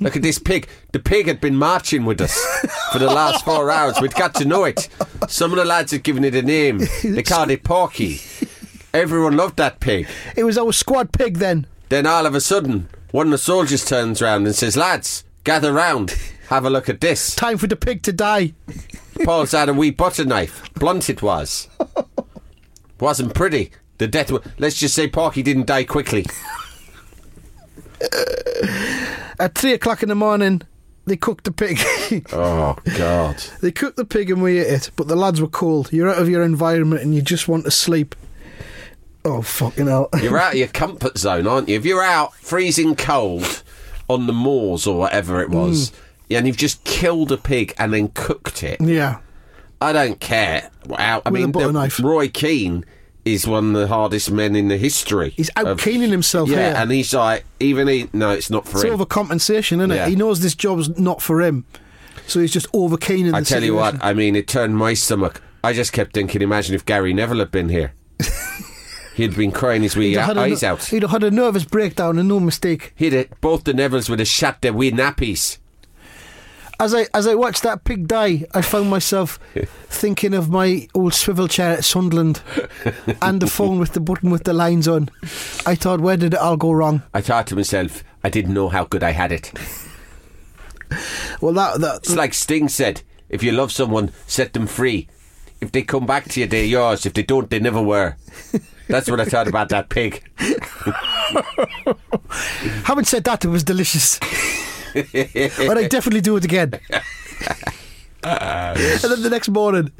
Look 0.00 0.16
at 0.16 0.22
this 0.22 0.38
pig. 0.38 0.68
The 0.92 0.98
pig 0.98 1.26
had 1.26 1.40
been 1.40 1.56
marching 1.56 2.04
with 2.04 2.20
us 2.20 2.36
for 2.92 2.98
the 2.98 3.06
last 3.06 3.44
four 3.44 3.70
hours. 3.70 4.00
We'd 4.00 4.14
got 4.14 4.34
to 4.36 4.44
know 4.44 4.64
it. 4.64 4.88
Some 5.28 5.52
of 5.52 5.58
the 5.58 5.64
lads 5.64 5.92
had 5.92 6.02
given 6.02 6.24
it 6.24 6.34
a 6.34 6.42
name. 6.42 6.80
They 7.04 7.22
called 7.22 7.50
it 7.50 7.62
Porky. 7.62 8.20
Everyone 8.92 9.36
loved 9.36 9.56
that 9.58 9.80
pig. 9.80 10.08
It 10.36 10.44
was 10.44 10.58
our 10.58 10.72
squad 10.72 11.12
pig 11.12 11.38
then. 11.38 11.66
Then 11.88 12.06
all 12.06 12.26
of 12.26 12.34
a 12.34 12.40
sudden, 12.40 12.88
one 13.12 13.28
of 13.28 13.30
the 13.32 13.38
soldiers 13.38 13.84
turns 13.84 14.20
round 14.20 14.46
and 14.46 14.54
says, 14.54 14.76
Lads, 14.76 15.24
gather 15.44 15.72
round. 15.72 16.16
Have 16.52 16.66
a 16.66 16.70
look 16.70 16.88
at 16.90 17.00
this. 17.00 17.34
Time 17.34 17.56
for 17.56 17.66
the 17.66 17.76
pig 17.76 18.02
to 18.02 18.12
die. 18.12 18.52
Paul's 19.24 19.52
had 19.52 19.68
a 19.70 19.72
wee 19.72 19.90
butter 19.90 20.24
knife. 20.24 20.72
Blunt 20.74 21.08
it 21.08 21.22
was. 21.22 21.68
Wasn't 23.00 23.34
pretty. 23.34 23.70
The 23.98 24.06
death. 24.06 24.30
wa- 24.30 24.40
Let's 24.58 24.76
just 24.78 24.94
say 24.94 25.08
Porky 25.08 25.42
didn't 25.42 25.66
die 25.66 25.84
quickly. 25.84 26.26
At 29.38 29.54
three 29.54 29.72
o'clock 29.72 30.02
in 30.02 30.08
the 30.08 30.14
morning, 30.14 30.62
they 31.06 31.16
cooked 31.16 31.44
the 31.44 31.52
pig. 31.52 31.78
Oh 32.32 32.76
God. 32.98 33.42
they 33.62 33.72
cooked 33.72 33.96
the 33.96 34.04
pig 34.04 34.30
and 34.30 34.42
we 34.42 34.58
ate 34.58 34.66
it, 34.88 34.90
but 34.96 35.08
the 35.08 35.16
lads 35.16 35.40
were 35.40 35.48
cold. 35.48 35.90
You're 35.92 36.10
out 36.10 36.18
of 36.20 36.28
your 36.28 36.42
environment 36.42 37.00
and 37.02 37.14
you 37.14 37.22
just 37.22 37.48
want 37.48 37.64
to 37.64 37.70
sleep. 37.70 38.14
Oh, 39.24 39.40
fucking 39.40 39.86
hell. 39.86 40.08
You're 40.20 40.36
out 40.38 40.52
of 40.52 40.58
your 40.58 40.66
comfort 40.68 41.16
zone, 41.16 41.46
aren't 41.46 41.68
you? 41.68 41.76
If 41.76 41.86
you're 41.86 42.02
out 42.02 42.34
freezing 42.34 42.96
cold 42.96 43.62
on 44.10 44.26
the 44.26 44.32
moors 44.32 44.84
or 44.86 44.98
whatever 44.98 45.40
it 45.40 45.48
was, 45.48 45.90
hmm. 45.90 45.96
And 46.38 46.46
you've 46.46 46.56
just 46.56 46.82
killed 46.84 47.32
a 47.32 47.36
pig 47.36 47.74
and 47.78 47.92
then 47.92 48.08
cooked 48.08 48.62
it, 48.62 48.80
yeah. 48.80 49.18
I 49.80 49.92
don't 49.92 50.20
care. 50.20 50.70
Wow. 50.86 51.22
I 51.26 51.30
With 51.30 51.40
mean, 51.42 51.50
butter 51.52 51.66
the- 51.68 51.72
knife. 51.72 51.98
Roy 52.00 52.28
Keane 52.28 52.84
is 53.24 53.46
one 53.46 53.74
of 53.74 53.80
the 53.80 53.88
hardest 53.88 54.30
men 54.30 54.54
in 54.56 54.68
the 54.68 54.76
history. 54.76 55.30
He's 55.36 55.50
out 55.56 55.66
of- 55.66 55.80
keening 55.80 56.10
himself 56.10 56.48
Yeah, 56.48 56.56
here. 56.56 56.74
and 56.76 56.90
he's 56.92 57.12
like, 57.14 57.44
even 57.60 57.88
he. 57.88 58.08
No, 58.12 58.30
it's 58.30 58.50
not 58.50 58.64
for 58.66 58.78
him. 58.78 58.92
It's 58.92 59.00
him. 59.00 59.06
overcompensation, 59.06 59.78
isn't 59.78 59.90
it? 59.90 60.08
He 60.08 60.16
knows 60.16 60.40
this 60.40 60.54
job's 60.54 60.96
not 60.98 61.20
for 61.22 61.40
him. 61.42 61.64
So 62.28 62.38
he's 62.40 62.52
just 62.52 62.66
overkeening 62.72 63.32
the 63.32 63.38
I 63.38 63.42
tell 63.42 63.62
you 63.64 63.74
what. 63.74 63.96
I 64.02 64.12
mean, 64.14 64.36
it 64.36 64.46
turned 64.46 64.76
my 64.76 64.94
stomach. 64.94 65.42
I 65.64 65.72
just 65.72 65.92
kept 65.92 66.14
thinking, 66.14 66.42
imagine 66.42 66.74
if 66.74 66.84
Gary 66.84 67.12
Neville 67.12 67.38
had 67.40 67.50
been 67.50 67.68
here. 67.68 67.92
He'd 69.14 69.36
been 69.36 69.50
crying 69.52 69.82
his 69.82 69.94
wee 69.94 70.10
He'd 70.10 70.16
had 70.18 70.38
a 70.38 70.40
eyes 70.40 70.62
out. 70.62 70.84
He'd 70.84 71.02
have 71.02 71.10
had 71.10 71.22
a 71.24 71.30
nervous 71.30 71.64
breakdown 71.64 72.18
and 72.18 72.28
no 72.28 72.40
mistake. 72.40 72.92
He'd 72.96 73.12
have, 73.12 73.40
both 73.40 73.64
the 73.64 73.72
Nevilles 73.74 74.08
would 74.08 74.20
have 74.20 74.28
shot 74.28 74.62
their 74.62 74.72
wee 74.72 74.90
nappies. 74.90 75.58
As 76.82 76.96
I 76.96 77.06
as 77.14 77.28
I 77.28 77.36
watched 77.36 77.62
that 77.62 77.84
pig 77.84 78.08
die, 78.08 78.44
I 78.52 78.60
found 78.60 78.90
myself 78.90 79.38
thinking 79.86 80.34
of 80.34 80.50
my 80.50 80.88
old 80.94 81.14
swivel 81.14 81.46
chair 81.46 81.74
at 81.76 81.84
Sunderland 81.84 82.42
and 83.22 83.40
the 83.40 83.46
phone 83.46 83.78
with 83.78 83.92
the 83.92 84.00
button 84.00 84.30
with 84.30 84.42
the 84.42 84.52
lines 84.52 84.88
on. 84.88 85.08
I 85.64 85.76
thought, 85.76 86.00
where 86.00 86.16
did 86.16 86.34
it 86.34 86.40
all 86.40 86.56
go 86.56 86.72
wrong? 86.72 87.04
I 87.14 87.20
thought 87.20 87.46
to 87.46 87.54
myself, 87.54 88.02
I 88.24 88.30
didn't 88.30 88.52
know 88.52 88.68
how 88.68 88.84
good 88.84 89.04
I 89.04 89.12
had 89.12 89.30
it. 89.30 89.52
Well, 91.40 91.54
that 91.54 91.80
that 91.80 91.96
It's 91.98 92.16
like 92.16 92.34
Sting 92.34 92.68
said, 92.68 93.02
if 93.30 93.42
you 93.44 93.52
love 93.52 93.70
someone, 93.72 94.10
set 94.26 94.52
them 94.52 94.66
free. 94.66 95.08
If 95.60 95.70
they 95.72 95.82
come 95.82 96.04
back 96.04 96.28
to 96.30 96.40
you, 96.40 96.46
they're 96.46 96.64
yours. 96.64 97.06
If 97.06 97.14
they 97.14 97.22
don't, 97.22 97.48
they 97.48 97.60
never 97.60 97.80
were. 97.80 98.16
That's 98.88 99.08
what 99.10 99.20
I 99.20 99.24
thought 99.24 99.48
about 99.48 99.70
that 99.70 99.88
pig. 99.88 100.22
Having 102.84 103.04
said 103.04 103.24
that, 103.24 103.44
it 103.44 103.48
was 103.48 103.64
delicious. 103.64 104.20
But 104.94 105.78
I 105.78 105.88
definitely 105.88 106.20
do 106.20 106.36
it 106.36 106.44
again. 106.44 106.72
and 108.22 108.78
then 109.00 109.22
the 109.22 109.28
next 109.30 109.48
morning, 109.48 109.92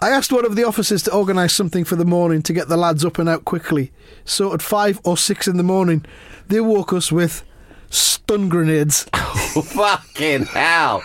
I 0.00 0.10
asked 0.10 0.32
one 0.32 0.44
of 0.44 0.56
the 0.56 0.64
officers 0.64 1.02
to 1.04 1.12
organise 1.12 1.52
something 1.54 1.84
for 1.84 1.96
the 1.96 2.04
morning 2.04 2.42
to 2.42 2.52
get 2.52 2.68
the 2.68 2.76
lads 2.76 3.04
up 3.04 3.18
and 3.18 3.28
out 3.28 3.44
quickly. 3.44 3.92
So 4.24 4.52
at 4.52 4.62
five 4.62 5.00
or 5.04 5.16
six 5.16 5.46
in 5.46 5.56
the 5.56 5.62
morning, 5.62 6.04
they 6.48 6.60
woke 6.60 6.92
us 6.92 7.12
with 7.12 7.44
stun 7.90 8.48
grenades. 8.48 9.06
Oh, 9.12 9.62
Fucking 9.66 10.46
hell. 10.46 11.02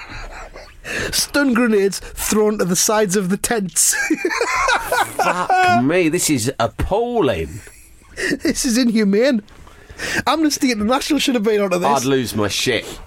stun 1.12 1.54
grenades 1.54 2.00
thrown 2.00 2.58
to 2.60 2.66
the 2.66 2.76
sides 2.76 3.16
of 3.16 3.30
the 3.30 3.38
tents. 3.38 3.94
Fuck 5.16 5.84
me, 5.84 6.10
this 6.10 6.30
is 6.30 6.52
appalling. 6.60 7.60
this 8.42 8.66
is 8.66 8.78
inhumane. 8.78 9.44
Amnesty 10.26 10.72
International 10.72 11.20
should 11.20 11.36
have 11.36 11.44
been 11.44 11.60
onto 11.62 11.78
this. 11.80 11.88
I'd 11.88 12.06
lose 12.06 12.36
my 12.36 12.48
shit. 12.48 13.00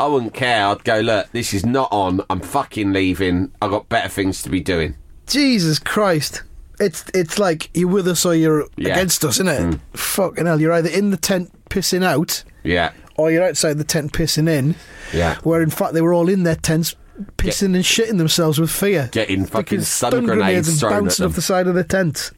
I 0.00 0.06
wouldn't 0.06 0.34
care. 0.34 0.66
I'd 0.66 0.84
go, 0.84 1.00
look, 1.00 1.30
this 1.32 1.52
is 1.52 1.66
not 1.66 1.88
on. 1.92 2.20
I'm 2.30 2.40
fucking 2.40 2.92
leaving. 2.92 3.52
I've 3.60 3.70
got 3.70 3.88
better 3.88 4.08
things 4.08 4.42
to 4.42 4.48
be 4.50 4.60
doing. 4.60 4.94
Jesus 5.26 5.78
Christ. 5.78 6.42
It's 6.80 7.04
it's 7.12 7.38
like 7.40 7.70
you're 7.76 7.88
with 7.88 8.06
us 8.06 8.24
or 8.24 8.34
you're 8.36 8.66
Yeah. 8.76 8.92
against 8.92 9.24
us, 9.24 9.40
isn't 9.40 9.48
it? 9.48 9.80
Fucking 9.94 10.46
hell, 10.46 10.60
you're 10.60 10.72
either 10.72 10.88
in 10.88 11.10
the 11.10 11.16
tent 11.16 11.50
pissing 11.68 12.04
out 12.04 12.44
Yeah. 12.62 12.92
or 13.16 13.32
you're 13.32 13.42
outside 13.42 13.78
the 13.78 13.84
tent 13.84 14.12
pissing 14.12 14.48
in. 14.48 14.76
Yeah. 15.12 15.36
Where 15.42 15.60
in 15.60 15.70
fact 15.70 15.94
they 15.94 16.00
were 16.00 16.14
all 16.14 16.28
in 16.28 16.44
their 16.44 16.54
tents 16.54 16.94
pissing 17.36 17.74
and 17.74 17.84
shitting 17.84 18.18
themselves 18.18 18.60
with 18.60 18.70
fear. 18.70 19.08
Getting 19.10 19.44
fucking 19.44 19.80
stun 19.80 20.24
grenades 20.26 20.68
and 20.68 20.78
thrown 20.78 20.92
at 20.92 21.00
bouncing 21.00 21.24
them. 21.24 21.30
off 21.32 21.34
the 21.36 21.42
side 21.42 21.66
of 21.66 21.74
the 21.74 21.82
tent. 21.82 22.30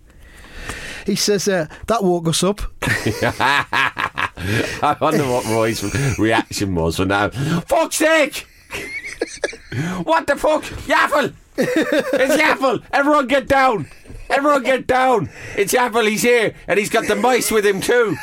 He 1.05 1.16
says 1.16 1.46
uh, 1.46 1.66
that 1.88 2.03
woke 2.03 2.27
us 2.29 2.42
up. 2.42 2.62
I 4.83 4.96
wonder 5.00 5.24
what 5.24 5.44
Roy's 5.46 6.18
reaction 6.18 6.74
was 6.74 6.96
for 6.96 7.05
now. 7.05 7.29
Fuck's 7.31 7.96
sake! 7.96 8.46
what 10.05 10.26
the 10.26 10.37
fuck? 10.37 10.62
Yaffle! 10.87 11.33
It's 11.57 12.42
Yaffle! 12.42 12.83
Everyone 12.92 13.26
get 13.26 13.46
down! 13.48 13.88
Everyone 14.29 14.62
get 14.62 14.87
down! 14.87 15.29
It's 15.57 15.72
Yaffle, 15.74 16.09
he's 16.09 16.22
here, 16.22 16.55
and 16.66 16.79
he's 16.79 16.88
got 16.90 17.07
the 17.07 17.16
mice 17.16 17.50
with 17.50 17.66
him 17.66 17.81
too. 17.81 18.16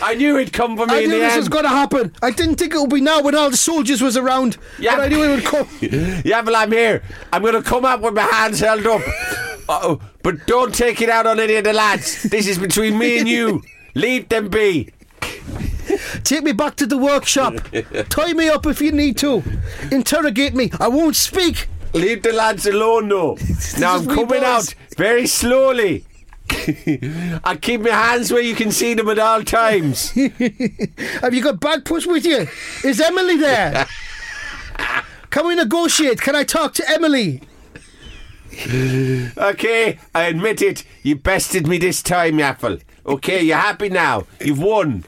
I 0.00 0.14
knew 0.14 0.36
he'd 0.36 0.52
come 0.52 0.76
for 0.76 0.86
me 0.86 0.94
I 0.94 0.98
in 1.00 1.10
knew 1.10 1.16
the 1.16 1.22
this 1.24 1.32
end. 1.32 1.40
was 1.40 1.48
going 1.48 1.64
to 1.64 1.70
happen. 1.70 2.14
I 2.22 2.30
didn't 2.30 2.54
think 2.56 2.72
it 2.74 2.80
would 2.80 2.90
be 2.90 3.00
now 3.00 3.20
when 3.22 3.34
all 3.34 3.50
the 3.50 3.56
soldiers 3.56 4.00
was 4.00 4.16
around. 4.16 4.56
Yeah. 4.78 4.96
But 4.96 5.04
I 5.04 5.08
knew 5.08 5.22
it 5.24 5.28
would 5.36 5.44
come. 5.44 5.66
Yaffle, 6.22 6.54
I'm 6.54 6.70
here. 6.72 7.02
I'm 7.32 7.42
going 7.42 7.54
to 7.54 7.62
come 7.62 7.84
up 7.84 8.00
with 8.00 8.14
my 8.14 8.22
hands 8.22 8.60
held 8.60 8.86
up. 8.86 9.02
Uh-oh. 9.68 10.00
But 10.22 10.46
don't 10.46 10.72
take 10.74 11.00
it 11.02 11.10
out 11.10 11.26
on 11.26 11.40
any 11.40 11.56
of 11.56 11.64
the 11.64 11.72
lads. 11.72 12.22
This 12.22 12.46
is 12.46 12.58
between 12.58 12.96
me 12.96 13.18
and 13.18 13.28
you. 13.28 13.62
Leave 13.96 14.28
them 14.28 14.48
be. 14.48 14.90
Take 16.24 16.42
me 16.44 16.52
back 16.52 16.76
to 16.76 16.86
the 16.86 16.98
workshop. 16.98 17.54
Tie 18.08 18.32
me 18.32 18.48
up 18.48 18.66
if 18.66 18.80
you 18.80 18.92
need 18.92 19.16
to. 19.18 19.42
Interrogate 19.90 20.54
me. 20.54 20.70
I 20.80 20.88
won't 20.88 21.16
speak. 21.16 21.68
Leave 21.94 22.22
the 22.22 22.32
lads 22.32 22.66
alone, 22.66 23.08
though. 23.08 23.38
now 23.78 23.96
I'm 23.96 24.06
coming 24.06 24.44
out 24.44 24.74
very 24.96 25.26
slowly. 25.26 26.04
I 26.50 27.58
keep 27.60 27.82
my 27.82 27.90
hands 27.90 28.32
where 28.32 28.42
you 28.42 28.54
can 28.54 28.72
see 28.72 28.94
them 28.94 29.08
at 29.08 29.18
all 29.18 29.42
times. 29.42 30.10
Have 30.12 31.34
you 31.34 31.42
got 31.42 31.60
Bagpuss 31.60 32.06
with 32.06 32.24
you? 32.24 32.46
Is 32.88 33.00
Emily 33.00 33.36
there? 33.36 33.86
Can 35.30 35.46
we 35.46 35.54
negotiate? 35.54 36.20
Can 36.20 36.34
I 36.34 36.44
talk 36.44 36.72
to 36.74 36.90
Emily? 36.90 37.42
Okay, 39.36 39.98
I 40.14 40.24
admit 40.24 40.62
it. 40.62 40.84
You 41.02 41.16
bested 41.16 41.66
me 41.66 41.78
this 41.78 42.02
time, 42.02 42.38
Yaffle. 42.38 42.80
Okay, 43.06 43.42
you're 43.42 43.56
happy 43.56 43.88
now. 43.88 44.26
You've 44.40 44.58
won. 44.58 45.04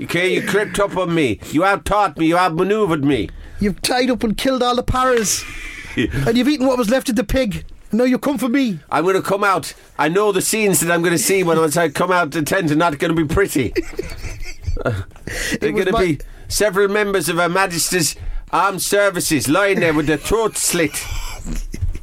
Okay, 0.00 0.34
you 0.34 0.46
crept 0.46 0.78
up 0.78 0.96
on 0.96 1.14
me. 1.14 1.40
You 1.50 1.64
out-taught 1.64 2.16
me. 2.18 2.26
You 2.26 2.38
outmaneuvered 2.38 3.04
me. 3.04 3.28
You've 3.60 3.82
tied 3.82 4.10
up 4.10 4.22
and 4.22 4.36
killed 4.36 4.62
all 4.62 4.76
the 4.76 4.82
paras. 4.82 5.44
and 5.96 6.36
you've 6.36 6.48
eaten 6.48 6.66
what 6.66 6.78
was 6.78 6.90
left 6.90 7.08
of 7.08 7.16
the 7.16 7.24
pig. 7.24 7.64
Now 7.90 8.04
you 8.04 8.18
come 8.18 8.38
for 8.38 8.48
me. 8.48 8.80
I'm 8.90 9.04
going 9.04 9.16
to 9.16 9.22
come 9.22 9.42
out. 9.42 9.72
I 9.98 10.08
know 10.08 10.30
the 10.30 10.42
scenes 10.42 10.80
that 10.80 10.92
I'm 10.92 11.00
going 11.00 11.12
to 11.16 11.18
see 11.18 11.42
when 11.42 11.58
once 11.58 11.76
I 11.76 11.88
come 11.88 12.12
out 12.12 12.30
the 12.30 12.42
tent 12.42 12.70
are 12.70 12.76
not 12.76 12.98
going 12.98 13.14
to 13.14 13.26
be 13.26 13.32
pretty. 13.32 13.72
They're 14.84 15.72
going 15.72 15.86
to 15.86 15.92
my- 15.92 16.04
be 16.04 16.18
several 16.48 16.88
members 16.88 17.28
of 17.28 17.36
Her 17.38 17.48
Majesty's 17.48 18.14
Armed 18.52 18.82
Services 18.82 19.48
lying 19.48 19.80
there 19.80 19.94
with 19.94 20.06
their 20.06 20.16
throats 20.18 20.60
slit. 20.60 20.92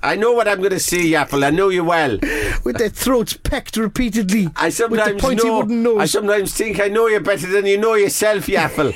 I 0.05 0.15
know 0.15 0.33
what 0.33 0.47
I'm 0.47 0.59
going 0.59 0.69
to 0.69 0.79
see, 0.79 1.13
Yaffle. 1.13 1.43
I 1.43 1.49
know 1.49 1.69
you 1.69 1.83
well. 1.83 2.19
With 2.63 2.77
their 2.77 2.89
throats 2.89 3.33
pecked 3.33 3.75
repeatedly. 3.75 4.51
I 4.55 4.67
with 4.67 4.75
sometimes 4.75 5.23
know. 5.43 5.61
nose. 5.63 5.99
I 5.99 6.05
sometimes 6.05 6.53
think 6.53 6.79
I 6.79 6.89
know 6.89 7.07
you 7.07 7.19
better 7.19 7.47
than 7.47 7.65
you 7.65 7.79
know 7.79 7.95
yourself, 7.95 8.45
Yaffle. 8.45 8.93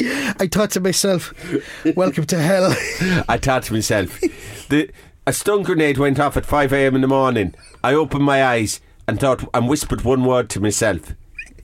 I 0.40 0.48
thought 0.48 0.72
to 0.72 0.80
myself, 0.80 1.32
welcome 1.94 2.24
to 2.26 2.38
hell. 2.38 2.72
I 3.28 3.38
thought 3.38 3.62
to 3.64 3.74
myself, 3.74 4.20
the 4.68 4.90
a 5.24 5.32
stun 5.32 5.62
grenade 5.62 5.98
went 5.98 6.18
off 6.18 6.36
at 6.36 6.44
5 6.44 6.72
a.m. 6.72 6.96
in 6.96 7.00
the 7.00 7.06
morning. 7.06 7.54
I 7.84 7.94
opened 7.94 8.24
my 8.24 8.44
eyes 8.44 8.80
and 9.06 9.20
thought 9.20 9.48
and 9.54 9.68
whispered 9.68 10.02
one 10.02 10.24
word 10.24 10.50
to 10.50 10.60
myself, 10.60 11.14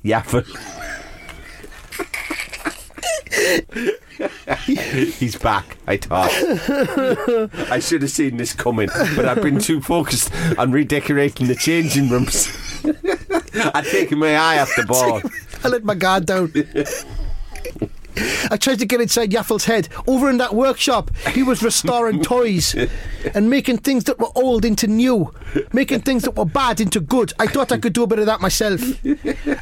Yaffle. 0.05 0.47
He's 4.67 5.37
back, 5.37 5.79
I 5.87 5.97
thought. 5.97 6.31
I 7.71 7.79
should 7.79 8.03
have 8.03 8.11
seen 8.11 8.37
this 8.37 8.53
coming, 8.53 8.89
but 9.17 9.25
I've 9.27 9.43
been 9.43 9.59
too 9.59 9.81
focused 9.81 10.33
on 10.59 10.73
redecorating 10.73 11.47
the 11.47 11.55
changing 11.55 12.09
rooms. 12.09 12.49
I'd 13.75 13.85
taken 13.85 14.19
my 14.19 14.37
eye 14.37 14.61
off 14.61 14.71
the 14.77 14.85
ball. 14.85 15.23
I 15.65 15.69
let 15.69 15.85
my 15.85 15.95
guard 15.95 16.27
down. 16.27 16.53
I 18.51 18.57
tried 18.57 18.79
to 18.81 18.87
get 18.87 19.01
inside 19.01 19.31
Yaffle's 19.31 19.65
head. 19.65 19.89
Over 20.07 20.29
in 20.31 20.39
that 20.39 20.55
workshop, 20.55 21.11
he 21.33 21.43
was 21.43 21.63
restoring 21.63 22.23
toys 22.23 22.75
and 23.35 23.51
making 23.51 23.79
things 23.79 24.05
that 24.05 24.19
were 24.19 24.31
old 24.35 24.65
into 24.65 24.87
new, 24.87 25.33
making 25.73 26.01
things 26.01 26.23
that 26.25 26.37
were 26.37 26.45
bad 26.45 26.81
into 26.81 27.01
good. 27.01 27.33
I 27.39 27.47
thought 27.47 27.73
I 27.73 27.79
could 27.79 27.93
do 27.93 28.03
a 28.03 28.07
bit 28.07 28.19
of 28.19 28.27
that 28.27 28.41
myself 28.41 28.81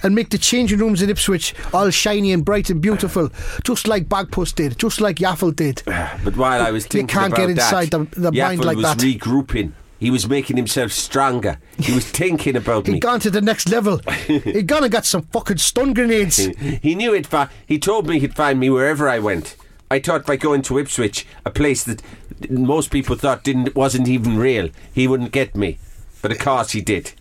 and 0.04 0.14
make 0.14 0.30
the 0.30 0.38
changing 0.38 0.78
rooms 0.78 1.02
in 1.02 1.10
Ipswich 1.10 1.54
all 1.72 1.90
shiny 1.90 2.32
and 2.32 2.44
bright 2.44 2.70
and 2.70 2.80
beautiful, 2.80 3.30
just 3.64 3.86
like 3.88 4.08
Bagpuss 4.08 4.54
did, 4.54 4.78
just 4.78 5.00
like 5.00 5.16
Yaffel 5.16 5.54
did. 5.54 5.82
But 5.86 6.36
while 6.36 6.62
I 6.62 6.70
was 6.70 6.84
You 6.92 7.06
can't 7.06 7.32
about 7.32 7.36
get 7.36 7.50
inside 7.50 7.90
that, 7.90 8.10
the- 8.12 8.20
the 8.20 8.32
mind 8.32 8.64
like 8.64 8.76
was 8.76 8.84
that. 8.86 8.98
regrouping. 8.98 9.72
He 9.98 10.10
was 10.10 10.28
making 10.28 10.56
himself 10.56 10.92
stronger. 10.92 11.58
He 11.78 11.92
was 11.94 12.08
thinking 12.10 12.54
about 12.56 12.86
me. 12.86 12.94
He'd 12.94 13.02
gone 13.02 13.20
to 13.20 13.30
the 13.30 13.40
next 13.40 13.68
level. 13.70 13.98
He'd 14.26 14.66
gone 14.66 14.82
and 14.84 14.92
got 14.92 15.06
some 15.06 15.22
fucking 15.32 15.58
stun 15.58 15.94
grenades. 15.94 16.36
He 16.82 16.94
knew 16.94 17.12
he'd 17.14 17.26
fi- 17.26 17.48
He 17.66 17.78
told 17.78 18.06
me 18.06 18.18
he'd 18.20 18.36
find 18.36 18.60
me 18.60 18.68
wherever 18.70 19.08
I 19.08 19.18
went. 19.18 19.56
I 19.90 19.98
thought 20.00 20.26
by 20.26 20.36
going 20.36 20.62
to 20.62 20.78
Ipswich, 20.78 21.26
a 21.44 21.50
place 21.50 21.82
that 21.84 22.02
most 22.50 22.90
people 22.90 23.16
thought 23.16 23.44
didn't 23.44 23.74
wasn't 23.74 24.08
even 24.08 24.36
real, 24.36 24.68
he 24.92 25.06
wouldn't 25.08 25.32
get 25.32 25.56
me. 25.56 25.78
But 26.20 26.32
of 26.32 26.38
course 26.40 26.72
he 26.72 26.80
did. 26.80 27.12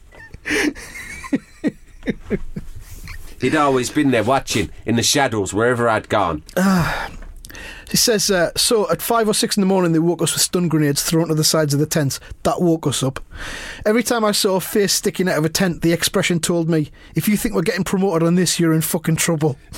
He'd 3.42 3.56
always 3.56 3.90
been 3.90 4.12
there 4.12 4.24
watching 4.24 4.70
in 4.86 4.96
the 4.96 5.04
shadows 5.04 5.54
wherever 5.54 5.88
I'd 5.90 6.10
gone. 6.10 6.44
Ah. 6.58 7.10
He 7.90 7.98
says, 7.98 8.32
uh, 8.32 8.52
so 8.56 8.90
at 8.90 9.02
five 9.02 9.28
or 9.28 9.34
six 9.34 9.58
in 9.58 9.62
the 9.62 9.68
morning, 9.68 9.92
they 9.92 10.00
woke 10.00 10.22
us 10.22 10.34
with 10.34 10.42
stun 10.42 10.68
grenades 10.68 11.04
thrown 11.04 11.28
to 11.28 11.36
the 11.36 11.44
sides 11.44 11.74
of 11.74 11.80
the 11.80 11.86
tents. 11.86 12.20
That 12.44 12.62
woke 12.62 12.88
us 12.88 13.04
up. 13.04 13.20
Every 13.86 14.04
time 14.04 14.26
I 14.26 14.32
saw 14.32 14.56
a 14.56 14.62
face 14.62 14.94
sticking 14.94 15.30
out 15.30 15.38
of 15.38 15.46
a 15.46 15.50
tent, 15.50 15.82
the 15.82 15.94
expression 15.94 16.40
told 16.40 16.70
me, 16.70 16.90
if 17.16 17.28
you 17.28 17.38
think 17.38 17.56
we're 17.56 17.62
getting 17.62 17.84
promoted 17.84 18.26
on 18.26 18.36
this, 18.36 18.60
you're 18.60 18.74
in 18.74 18.82
fucking 18.82 19.18
trouble. 19.18 19.58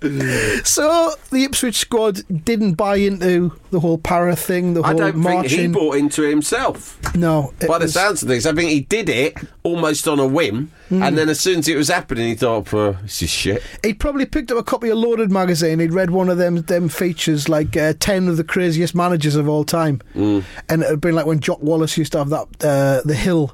so 0.64 1.12
the 1.30 1.44
Ipswich 1.44 1.76
squad 1.76 2.20
didn't 2.44 2.74
buy 2.74 2.96
into 2.96 3.52
the 3.70 3.80
whole 3.80 3.98
para 3.98 4.34
thing, 4.36 4.74
the 4.74 4.82
I 4.82 4.88
whole 4.88 4.98
don't 4.98 5.12
think 5.12 5.24
marching. 5.24 5.60
he 5.60 5.66
bought 5.68 5.96
into 5.96 6.24
it 6.24 6.30
himself. 6.30 6.98
no, 7.14 7.52
By 7.66 7.78
the 7.78 7.88
sounds 7.88 8.22
of 8.22 8.28
things, 8.28 8.46
I 8.46 8.52
think 8.52 8.70
he 8.70 8.80
did 8.80 9.08
it 9.08 9.36
almost 9.62 10.06
on 10.08 10.18
a 10.18 10.26
whim, 10.26 10.70
Hmm. 10.88 11.02
and 11.02 11.18
then 11.18 11.28
as 11.28 11.38
soon 11.38 11.58
as 11.58 11.68
it 11.68 11.76
was 11.76 11.88
happening, 11.88 12.28
he 12.28 12.34
thought, 12.34 12.72
"Oh, 12.72 12.96
this 13.02 13.20
is 13.22 13.28
shit." 13.28 13.62
He'd 13.84 14.00
probably 14.00 14.24
picked 14.24 14.50
up 14.50 14.56
a 14.56 14.62
copy 14.62 14.88
of 14.88 14.96
Loaded 14.96 15.30
magazine. 15.30 15.80
He'd 15.80 15.92
read 15.92 16.10
one 16.10 16.30
of 16.30 16.38
them 16.38 16.62
them 16.62 16.88
features 16.88 17.46
like 17.48 17.76
uh, 17.76 17.92
ten 18.00 18.26
of 18.28 18.38
the 18.38 18.44
craziest 18.44 18.94
managers 18.94 19.36
of 19.36 19.48
all 19.48 19.64
time, 19.64 20.00
Mm. 20.16 20.44
and 20.70 20.82
it 20.82 20.88
had 20.88 21.00
been 21.02 21.14
like 21.14 21.26
when 21.26 21.40
Jock 21.40 21.62
Wallace 21.62 21.98
used 21.98 22.12
to 22.12 22.18
have 22.18 22.30
that 22.30 22.46
uh, 22.64 23.02
the 23.04 23.14
hill. 23.14 23.52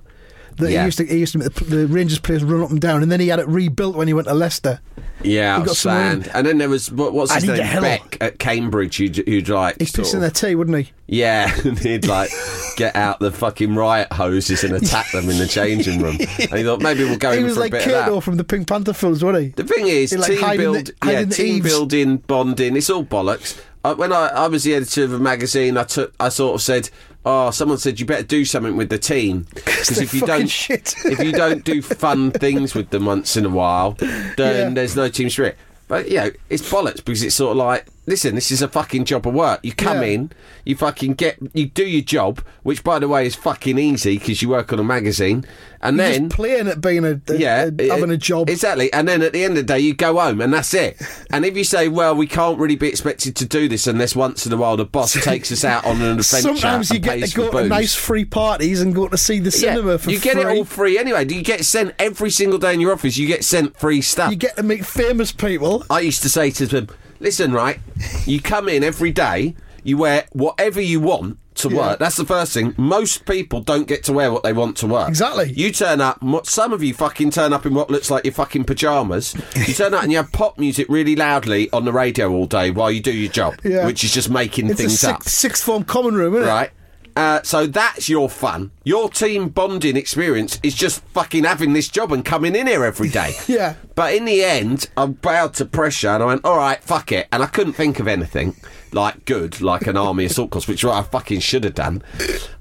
That 0.56 0.70
Yeah. 0.70 0.80
he 0.80 0.84
used 0.86 0.98
to 0.98 1.04
he 1.06 1.18
used 1.18 1.32
to 1.32 1.38
make 1.38 1.52
the, 1.54 1.64
the 1.64 1.86
Rangers 1.86 2.18
players 2.18 2.44
run 2.44 2.62
up 2.62 2.70
and 2.70 2.80
down, 2.80 3.02
and 3.02 3.10
then 3.10 3.20
he 3.20 3.28
had 3.28 3.38
it 3.40 3.48
rebuilt 3.48 3.96
when 3.96 4.06
he 4.08 4.14
went 4.14 4.28
to 4.28 4.34
Leicester. 4.34 4.80
Yeah, 5.22 5.58
He 5.60 5.64
got 5.66 5.76
sand. 5.76 6.28
And 6.34 6.46
then 6.46 6.58
there 6.58 6.68
was 6.68 6.90
what, 6.92 7.12
what's 7.14 7.32
his 7.32 7.44
name? 7.44 7.56
Beck 7.56 8.18
at 8.20 8.38
Cambridge, 8.38 8.96
who'd, 8.98 9.16
who'd 9.16 9.48
like 9.48 9.76
He's 9.78 9.92
pissing 9.92 10.20
their 10.20 10.30
tea, 10.30 10.54
wouldn't 10.54 10.76
he? 10.76 10.92
Yeah, 11.06 11.54
and 11.64 11.78
he'd 11.78 12.06
like 12.06 12.30
get 12.76 12.94
out 12.96 13.20
the 13.20 13.30
fucking 13.30 13.74
riot 13.74 14.12
hoses 14.12 14.64
and 14.64 14.74
attack 14.74 15.10
them 15.12 15.28
in 15.30 15.38
the 15.38 15.46
changing 15.46 16.02
room. 16.02 16.16
And 16.20 16.52
he 16.58 16.62
thought 16.64 16.82
maybe 16.82 17.04
we'll 17.04 17.16
go 17.16 17.32
he 17.32 17.38
in 17.38 17.44
was 17.44 17.54
for 17.54 17.60
like 17.60 17.72
a 17.72 17.76
bit 17.76 17.86
of 17.88 18.14
that. 18.14 18.20
from 18.22 18.36
the 18.36 18.44
Pink 18.44 18.68
Panther 18.68 18.92
films, 18.92 19.24
wasn't 19.24 19.44
he? 19.44 19.48
The 19.50 19.64
thing 19.64 19.86
is, 19.86 20.12
like, 20.16 20.38
team 20.38 20.56
build, 20.56 20.86
the- 20.86 20.94
yeah, 21.12 21.24
team 21.24 21.56
eaves. 21.56 21.66
building, 21.68 22.16
bonding, 22.18 22.76
it's 22.76 22.90
all 22.90 23.04
bollocks. 23.04 23.60
Uh, 23.84 23.94
when 23.94 24.12
I, 24.12 24.28
I 24.28 24.48
was 24.48 24.64
the 24.64 24.74
editor 24.74 25.04
of 25.04 25.12
a 25.12 25.18
magazine, 25.18 25.76
I 25.76 25.84
took, 25.84 26.14
I 26.18 26.30
sort 26.30 26.54
of 26.54 26.62
said, 26.62 26.88
"Oh, 27.26 27.50
someone 27.50 27.78
said 27.78 27.98
you 28.00 28.06
better 28.06 28.22
do 28.22 28.44
something 28.44 28.76
with 28.76 28.88
the 28.90 28.98
team 28.98 29.46
because 29.54 29.98
if 30.00 30.12
you 30.14 30.20
don't, 30.22 30.46
shit." 30.48 30.94
if 31.04 31.20
you 31.22 31.32
don't 31.32 31.64
do 31.64 31.80
fun 31.82 32.30
things 32.30 32.74
with 32.74 32.90
them 32.90 33.06
once 33.06 33.36
in 33.36 33.44
a 33.44 33.50
while, 33.50 33.92
then 33.92 34.36
Yeah. 34.38 34.70
there's 34.70 34.96
no 34.96 35.08
team 35.08 35.30
spirit." 35.30 35.56
But 35.88 36.08
you 36.10 36.16
know, 36.16 36.30
it's 36.50 36.62
bollocks 36.62 37.04
because 37.04 37.22
it's 37.22 37.34
sort 37.34 37.52
of 37.52 37.56
like, 37.58 37.86
listen, 38.06 38.34
this 38.34 38.50
is 38.50 38.62
a 38.62 38.68
fucking 38.68 39.04
job 39.04 39.26
of 39.26 39.34
work. 39.34 39.60
You 39.62 39.72
come 39.72 39.98
Yeah. 40.02 40.08
in, 40.08 40.32
you 40.64 40.76
fucking 40.76 41.14
get, 41.14 41.36
you 41.54 41.66
do 41.66 41.84
your 41.84 42.02
job, 42.02 42.40
which 42.62 42.82
by 42.84 42.98
the 42.98 43.08
way 43.08 43.26
is 43.26 43.34
fucking 43.34 43.78
easy 43.78 44.18
because 44.18 44.42
you 44.42 44.48
work 44.48 44.72
on 44.72 44.78
a 44.78 44.84
magazine, 44.84 45.44
and 45.80 45.96
You're 45.96 46.06
then 46.08 46.24
just 46.28 46.36
playing 46.36 46.68
at 46.68 46.80
being 46.80 47.04
a, 47.04 47.20
a- 47.28 47.36
yeah, 47.36 47.70
a- 47.78 47.88
having 47.88 48.10
a 48.10 48.16
job. 48.16 48.48
Exactly. 48.50 48.92
And 48.92 49.06
then 49.08 49.22
at 49.22 49.32
the 49.32 49.44
end 49.44 49.52
of 49.58 49.66
the 49.66 49.72
day, 49.74 49.80
you 49.80 49.94
go 49.94 50.18
home 50.18 50.40
and 50.40 50.52
that's 50.52 50.72
it. 50.74 51.00
And 51.30 51.44
if 51.44 51.56
you 51.56 51.64
say, 51.64 51.88
well, 51.88 52.14
we 52.14 52.28
can't 52.28 52.58
really 52.60 52.76
be 52.76 52.86
expected 52.86 53.34
to 53.36 53.44
do 53.44 53.68
this 53.68 53.88
unless 53.88 54.14
once 54.14 54.46
in 54.46 54.52
a 54.52 54.56
while 54.56 54.76
the 54.76 54.84
boss 54.84 55.12
takes 55.24 55.50
us 55.50 55.64
out 55.64 55.84
on 55.84 55.96
an 56.00 56.18
adventure 56.20 56.24
Sometimes 56.42 56.90
you 56.90 57.00
get 57.00 57.24
to 57.28 57.34
go 57.36 57.50
to 57.50 57.66
nice 57.68 57.94
free 57.94 58.24
parties 58.24 58.80
and 58.80 58.94
go 58.94 59.08
to 59.08 59.18
see 59.18 59.40
the 59.40 59.46
Yeah, 59.50 59.74
cinema 59.74 59.98
for 59.98 60.10
you 60.12 60.20
get 60.20 60.36
it 60.36 60.46
all 60.46 60.64
free 60.64 60.96
anyway. 60.96 61.24
Do 61.24 61.34
you 61.34 61.42
get 61.42 61.64
sent 61.64 61.92
every 61.98 62.30
single 62.30 62.58
day 62.58 62.72
in 62.74 62.80
your 62.80 62.92
office. 62.92 63.16
You 63.16 63.26
get 63.26 63.42
sent 63.44 63.76
free 63.76 64.00
stuff. 64.00 64.30
You 64.30 64.36
get 64.36 64.56
to 64.56 64.62
meet 64.62 64.86
famous 64.86 65.32
people. 65.32 65.84
I 65.90 66.00
used 66.00 66.22
to 66.22 66.28
say 66.28 66.50
to 66.52 66.66
them, 66.66 66.88
listen, 67.24 67.52
right, 67.52 67.80
you 68.26 68.40
come 68.40 68.68
in 68.68 68.84
every 68.84 69.10
day, 69.10 69.54
you 69.82 69.96
wear 69.96 70.26
whatever 70.32 70.80
you 70.80 71.00
want 71.00 71.38
to 71.56 71.68
Yeah. 71.68 71.76
work. 71.76 71.98
That's 72.00 72.16
the 72.16 72.24
first 72.24 72.52
thing. 72.52 72.74
Most 72.76 73.26
people 73.26 73.60
don't 73.60 73.86
get 73.86 74.02
to 74.04 74.12
wear 74.12 74.32
what 74.32 74.42
they 74.42 74.52
want 74.52 74.76
to 74.78 74.86
work. 74.88 75.08
Exactly. 75.08 75.52
You 75.56 75.70
turn 75.72 76.00
up, 76.00 76.18
some 76.44 76.72
of 76.72 76.82
you 76.82 76.92
fucking 76.94 77.30
turn 77.30 77.52
up 77.52 77.64
in 77.64 77.74
what 77.74 77.90
looks 77.90 78.10
like 78.10 78.24
your 78.24 78.34
fucking 78.34 78.64
pyjamas. 78.64 79.34
You 79.54 79.72
turn 79.74 79.94
up 79.94 80.02
and 80.02 80.10
you 80.10 80.18
have 80.18 80.32
pop 80.32 80.58
music 80.58 80.86
really 80.88 81.14
loudly 81.16 81.70
on 81.72 81.84
the 81.84 81.92
radio 81.92 82.30
all 82.32 82.46
day 82.46 82.70
while 82.72 82.90
you 82.90 83.00
do 83.00 83.12
your 83.12 83.30
job, 83.30 83.54
Yeah. 83.64 83.86
which 83.86 84.02
is 84.04 84.12
just 84.12 84.30
making 84.30 84.66
It's 84.70 84.80
a 84.80 84.82
things 84.82 85.04
up. 85.04 85.22
sixth, 85.22 85.62
form 85.64 85.84
common 85.84 86.14
room, 86.14 86.34
isn't 86.34 86.48
it? 86.48 86.70
Uh, 87.16 87.40
so 87.42 87.66
that's 87.66 88.08
your 88.08 88.28
fun. 88.28 88.72
Your 88.84 89.08
team 89.08 89.48
bonding 89.48 89.96
experience 89.96 90.58
is 90.62 90.74
just 90.74 91.00
fucking 91.06 91.44
having 91.44 91.72
this 91.72 91.88
job 91.88 92.12
and 92.12 92.24
coming 92.24 92.56
in 92.56 92.66
here 92.66 92.84
every 92.84 93.08
day. 93.08 93.34
Yeah. 93.46 93.74
But 93.94 94.14
in 94.14 94.24
the 94.24 94.42
end, 94.42 94.88
I 94.96 95.06
bowed 95.06 95.54
to 95.54 95.64
pressure 95.64 96.08
and 96.08 96.22
I 96.22 96.26
went, 96.26 96.44
all 96.44 96.56
right, 96.56 96.82
fuck 96.82 97.12
it. 97.12 97.28
And 97.30 97.42
I 97.42 97.46
couldn't 97.46 97.74
think 97.74 98.00
of 98.00 98.08
anything 98.08 98.56
like 98.90 99.24
good, 99.24 99.60
like 99.60 99.86
an 99.86 99.96
army 99.96 100.24
assault 100.24 100.50
course, 100.50 100.66
which 100.66 100.84
I 100.84 101.02
fucking 101.02 101.40
should 101.40 101.62
have 101.64 101.74
done. 101.74 102.02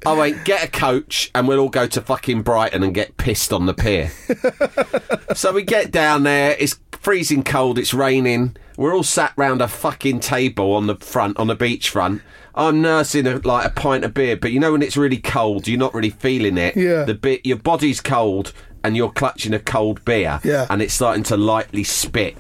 I 0.06 0.14
went, 0.14 0.46
get 0.46 0.64
a 0.64 0.68
coach 0.68 1.32
and 1.34 1.48
we'll 1.48 1.60
all 1.60 1.70
go 1.70 1.88
to 1.88 2.02
fucking 2.02 2.42
Brighton 2.44 2.84
and 2.84 2.94
get 2.94 3.18
pissed 3.18 3.54
on 3.54 3.66
the 3.66 3.74
pier. 3.74 4.12
so 5.34 5.54
we 5.54 5.64
get 5.64 5.92
down 5.92 6.24
there, 6.24 6.56
it's 6.60 6.80
freezing 7.04 7.44
cold, 7.44 7.78
it's 7.78 7.94
raining. 7.94 8.56
We're 8.78 8.96
all 8.96 9.04
sat 9.04 9.34
round 9.36 9.62
a 9.62 9.68
fucking 9.68 10.22
table 10.22 10.74
on 10.74 10.88
the 10.88 10.96
front, 10.96 11.38
on 11.38 11.48
the 11.48 11.56
beach 11.56 11.90
front. 11.90 12.22
I'm 12.56 12.82
nursing 12.82 13.28
a, 13.28 13.38
like 13.40 13.66
a 13.66 13.70
pint 13.70 14.04
of 14.06 14.14
beer, 14.14 14.38
but 14.38 14.52
you 14.52 14.60
know 14.60 14.72
when 14.72 14.82
it's 14.82 14.96
really 14.96 15.18
cold, 15.18 15.68
you're 15.68 15.80
not 15.80 15.94
really 15.94 16.10
feeling 16.10 16.58
it. 16.58 16.76
Yeah. 16.76 17.04
The 17.04 17.14
bit, 17.14 17.46
your 17.46 17.58
body's 17.58 18.00
cold, 18.00 18.54
and 18.84 18.96
you're 18.96 19.12
clutching 19.12 19.54
a 19.54 19.60
cold 19.60 20.04
beer. 20.06 20.40
Yeah. 20.44 20.66
And 20.70 20.82
it's 20.82 20.94
starting 20.94 21.24
to 21.24 21.38
lightly 21.38 21.84
spit, 21.84 22.38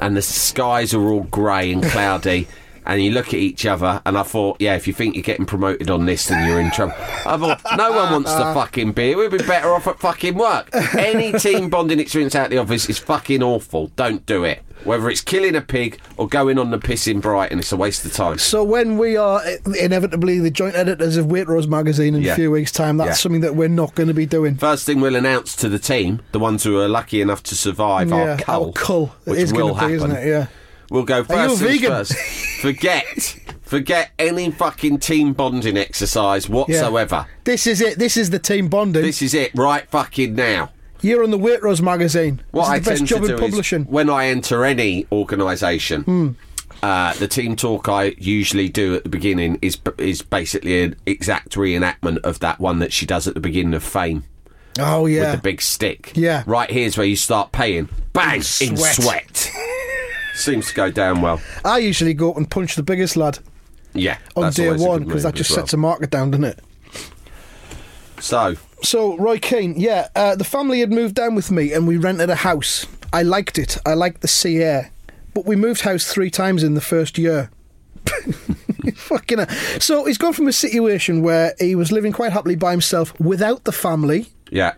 and 0.00 0.16
the 0.16 0.22
skies 0.22 0.94
are 0.94 1.08
all 1.08 1.24
grey 1.24 1.70
and 1.70 1.82
cloudy. 1.84 2.48
And 2.86 3.02
you 3.02 3.10
look 3.10 3.28
at 3.28 3.34
each 3.34 3.66
other, 3.66 4.00
and 4.06 4.16
I 4.16 4.22
thought, 4.22 4.58
yeah, 4.60 4.76
if 4.76 4.86
you 4.86 4.92
think 4.92 5.16
you're 5.16 5.22
getting 5.22 5.46
promoted 5.46 5.90
on 5.90 6.06
this, 6.06 6.26
then 6.26 6.48
you're 6.48 6.60
in 6.60 6.70
trouble. 6.70 6.94
I 6.98 7.36
thought, 7.36 7.60
no 7.76 7.90
one 7.92 8.12
wants 8.12 8.32
the 8.32 8.40
uh-huh. 8.42 8.54
fucking 8.54 8.92
beer. 8.92 9.16
We'd 9.18 9.30
be 9.30 9.38
better 9.38 9.72
off 9.72 9.86
at 9.86 9.98
fucking 9.98 10.34
work. 10.34 10.68
Any 10.96 11.32
team 11.32 11.68
bonding 11.70 11.98
experience 12.00 12.34
out 12.34 12.50
the 12.50 12.58
office 12.58 12.88
is 12.88 12.98
fucking 12.98 13.42
awful. 13.42 13.88
Don't 13.96 14.24
do 14.26 14.44
it. 14.44 14.62
Whether 14.84 15.08
it's 15.10 15.22
killing 15.22 15.56
a 15.56 15.62
pig 15.62 15.98
or 16.16 16.28
going 16.28 16.58
on 16.58 16.70
the 16.70 16.78
piss 16.78 17.08
in 17.08 17.18
Brighton, 17.20 17.58
it's 17.58 17.72
a 17.72 17.76
waste 17.76 18.04
of 18.04 18.12
time. 18.12 18.38
So 18.38 18.62
when 18.62 18.98
we 18.98 19.16
are 19.16 19.42
inevitably 19.80 20.38
the 20.38 20.50
joint 20.50 20.76
editors 20.76 21.16
of 21.16 21.26
Waitrose 21.26 21.66
magazine 21.66 22.14
in 22.14 22.22
Yeah. 22.22 22.32
a 22.32 22.36
few 22.36 22.50
weeks' 22.50 22.70
time, 22.72 22.98
that's 22.98 23.08
Yeah. 23.08 23.14
something 23.14 23.40
that 23.40 23.56
we're 23.56 23.68
not 23.68 23.94
going 23.94 24.08
to 24.08 24.14
be 24.14 24.26
doing. 24.26 24.56
First 24.56 24.86
thing 24.86 25.00
we'll 25.00 25.16
announce 25.16 25.56
to 25.56 25.68
the 25.68 25.78
team, 25.78 26.20
the 26.32 26.38
ones 26.38 26.62
who 26.62 26.78
are 26.78 26.88
lucky 26.88 27.20
enough 27.20 27.42
to 27.44 27.56
survive 27.56 28.10
Yeah, 28.10 28.16
our 28.32 28.36
cull, 28.36 28.66
our 28.66 28.72
cull. 28.72 29.14
It 29.26 29.30
which 29.30 29.40
is 29.40 29.52
will 29.52 29.68
be, 29.74 29.74
happen. 29.80 29.94
isn't 29.94 30.10
it? 30.12 30.26
Yeah. 30.28 30.46
We'll 30.90 31.04
go 31.04 31.24
Are 31.28 31.48
you 31.48 31.56
first 31.56 32.12
first. 32.12 32.14
Forget, 32.60 33.38
forget 33.62 34.10
any 34.18 34.50
fucking 34.50 34.98
team 34.98 35.32
bonding 35.32 35.76
exercise 35.76 36.48
whatsoever. 36.48 37.26
This 37.44 37.66
is 37.66 37.80
it. 37.80 37.98
This 37.98 38.16
is 38.16 38.30
the 38.30 38.38
team 38.38 38.68
bonding. 38.68 39.02
This 39.02 39.22
is 39.22 39.34
it, 39.34 39.52
right 39.54 39.88
fucking 39.88 40.34
now. 40.34 40.70
You're 41.02 41.22
on 41.22 41.30
the 41.30 41.38
Waitrose 41.38 41.82
magazine. 41.82 42.42
What 42.52 42.68
I 42.68 42.78
the 42.78 42.90
best 42.90 42.98
tend 42.98 43.08
job 43.08 43.22
to 43.22 43.24
in 43.26 43.36
do 43.36 43.38
publishing. 43.38 43.82
is 43.82 43.88
when 43.88 44.08
I 44.08 44.26
enter 44.26 44.64
any 44.64 45.06
organisation, 45.12 46.02
Hmm. 46.02 46.28
uh, 46.82 47.14
the 47.14 47.28
team 47.28 47.54
talk 47.56 47.88
I 47.88 48.14
usually 48.18 48.68
do 48.68 48.94
at 48.94 49.02
the 49.04 49.10
beginning 49.10 49.58
is 49.62 49.78
is 49.98 50.22
basically 50.22 50.82
an 50.82 50.96
exact 51.04 51.50
reenactment 51.54 52.18
of 52.18 52.40
that 52.40 52.60
one 52.60 52.78
that 52.78 52.92
she 52.92 53.06
does 53.06 53.28
at 53.28 53.34
the 53.34 53.40
beginning 53.40 53.74
of 53.74 53.82
Fame 53.82 54.24
oh 54.78 55.06
yeah, 55.06 55.20
with 55.32 55.32
the 55.32 55.42
big 55.42 55.60
stick. 55.60 56.12
Yeah. 56.14 56.42
right 56.46 56.70
here's 56.70 56.96
where 56.96 57.06
you 57.06 57.16
start 57.16 57.52
paying. 57.52 57.88
Bang 58.12 58.36
in 58.36 58.42
sweat. 58.76 58.94
sweat. 58.94 59.50
Seems 60.36 60.68
to 60.68 60.74
go 60.74 60.90
down 60.90 61.22
well. 61.22 61.40
I 61.64 61.78
usually 61.78 62.14
go 62.14 62.32
and 62.34 62.48
punch 62.50 62.76
the 62.76 62.82
biggest 62.82 63.16
lad 63.16 63.38
Yeah, 63.94 64.18
on 64.36 64.52
day 64.52 64.70
one 64.76 65.04
because 65.04 65.22
that 65.22 65.34
just 65.34 65.50
well. 65.50 65.60
sets 65.60 65.72
a 65.72 65.76
market 65.76 66.10
down, 66.10 66.30
doesn't 66.30 66.44
it? 66.44 66.60
So 68.20 68.54
So 68.82 69.16
Roy 69.18 69.38
Keane, 69.38 69.74
yeah, 69.78 70.08
uh, 70.14 70.36
the 70.36 70.44
family 70.44 70.80
had 70.80 70.90
moved 70.92 71.14
down 71.14 71.34
with 71.34 71.50
me 71.50 71.72
and 71.72 71.86
we 71.86 71.96
rented 71.96 72.30
a 72.30 72.34
house. 72.36 72.86
I 73.12 73.22
liked 73.22 73.58
it. 73.58 73.78
I 73.86 73.94
liked 73.94 74.20
the 74.20 74.28
sea 74.28 74.58
air, 74.62 74.90
but 75.34 75.46
we 75.46 75.56
moved 75.56 75.82
house 75.82 76.04
three 76.12 76.30
times 76.30 76.62
in 76.62 76.74
the 76.74 76.80
first 76.80 77.18
year. 77.18 77.50
Fucking 78.94 79.38
hell. 79.38 79.48
So 79.80 80.04
he's 80.04 80.18
gone 80.18 80.32
from 80.32 80.48
a 80.48 80.52
situation 80.52 81.22
where 81.22 81.54
he 81.58 81.74
was 81.74 81.90
living 81.92 82.12
quite 82.12 82.32
happily 82.32 82.56
by 82.56 82.70
himself 82.72 83.18
without 83.20 83.64
the 83.64 83.72
family 83.72 84.26
yeah, 84.50 84.74